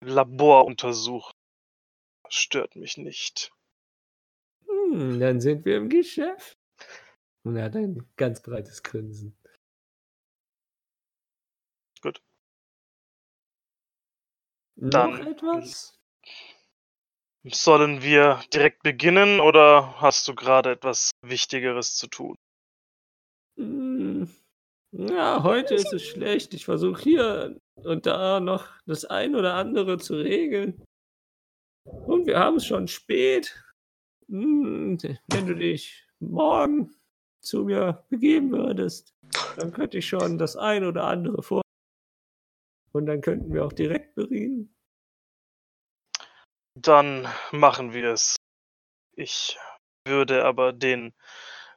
[0.00, 1.32] Labor untersuchen.
[2.24, 3.52] Das stört mich nicht.
[4.66, 6.56] Hm, dann sind wir im Geschäft.
[7.44, 9.36] Und er hat ein ganz breites Grinsen.
[12.02, 12.20] Gut.
[14.76, 15.94] Noch Dann- etwas?
[17.44, 22.34] Sollen wir direkt beginnen oder hast du gerade etwas Wichtigeres zu tun?
[23.56, 23.87] Hm,
[24.92, 26.54] Ja, heute ist es schlecht.
[26.54, 30.82] Ich versuche hier und da noch das ein oder andere zu regeln.
[31.84, 33.62] Und wir haben es schon spät.
[34.28, 36.90] Hm, Wenn du dich morgen
[37.40, 39.14] zu mir begeben würdest,
[39.56, 41.62] dann könnte ich schon das ein oder andere vor.
[42.92, 44.74] Und dann könnten wir auch direkt bereden.
[46.74, 48.36] Dann machen wir es.
[49.12, 49.58] Ich
[50.06, 51.12] würde aber den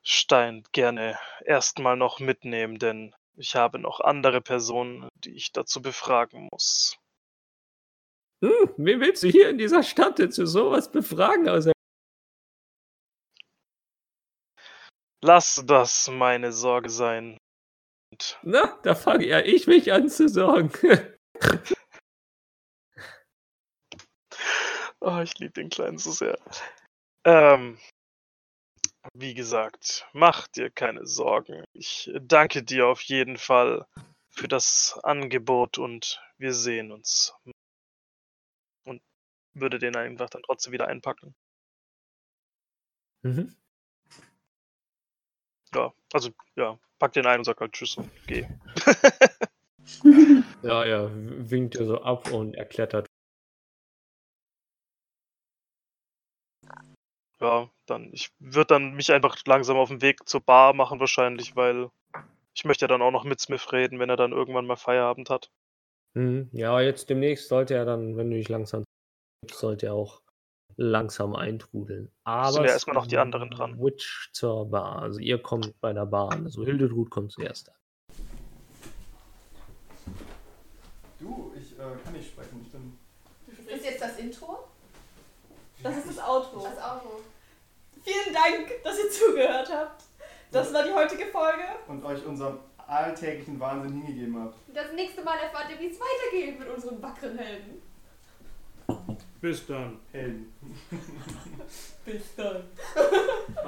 [0.04, 6.50] Stein gerne erstmal noch mitnehmen, denn ich habe noch andere Personen, die ich dazu befragen
[6.52, 6.98] muss.
[8.44, 11.48] Hm, wen willst du hier in dieser Stadt denn zu sowas befragen?
[11.48, 11.72] Also,
[15.24, 17.38] Lass das meine Sorge sein.
[18.12, 20.72] Und na, da fange ja ich mich an zu sorgen.
[25.00, 26.40] Oh, ich liebe den Kleinen so sehr.
[27.24, 27.78] Ähm,
[29.14, 31.64] wie gesagt, mach dir keine Sorgen.
[31.74, 33.86] Ich danke dir auf jeden Fall
[34.30, 37.34] für das Angebot und wir sehen uns.
[38.86, 39.02] Und
[39.54, 41.36] würde den einfach dann trotzdem wieder einpacken.
[43.24, 43.56] mhm.
[45.74, 48.46] Ja, also ja, pack den ein und sag halt Tschüss und geh.
[50.64, 51.12] Ja, er
[51.50, 53.08] winkt dir so ab und er klettert.
[57.42, 61.56] Ja, dann ich würde dann mich einfach langsam auf den Weg zur Bar machen wahrscheinlich,
[61.56, 61.90] weil
[62.54, 65.30] ich möchte ja dann auch noch mit Smith reden, wenn er dann irgendwann mal Feierabend
[65.30, 65.50] hat.
[66.14, 66.50] Mhm.
[66.52, 68.84] Ja, jetzt demnächst sollte er dann, wenn du dich langsam
[69.50, 70.22] sollte er auch
[70.78, 72.12] langsam eintrudeln.
[72.24, 73.80] Aber Sind ja erstmal noch die anderen dran.
[73.80, 75.02] Witch zur Bar.
[75.02, 76.46] Also ihr kommt bei der Bar an.
[76.46, 77.76] Also Hildetrud kommt zuerst an.
[81.20, 82.66] Du, ich äh, kann nicht sprechen.
[82.66, 82.72] Ich
[83.58, 84.68] bin Ist jetzt das Intro?
[85.84, 86.64] Das ist das Outro.
[86.64, 87.11] Das Auto.
[88.04, 90.04] Vielen Dank, dass ihr zugehört habt.
[90.52, 91.64] Das war die heutige Folge.
[91.88, 94.58] und euch unserem alltäglichen Wahnsinn hingegeben habt.
[94.74, 97.82] Das nächste Mal erfahrt ihr, wie es weitergeht mit unseren wackeren Helden.
[99.40, 99.98] Bis dann.
[100.12, 100.54] Helden.
[102.06, 102.64] Bis dann.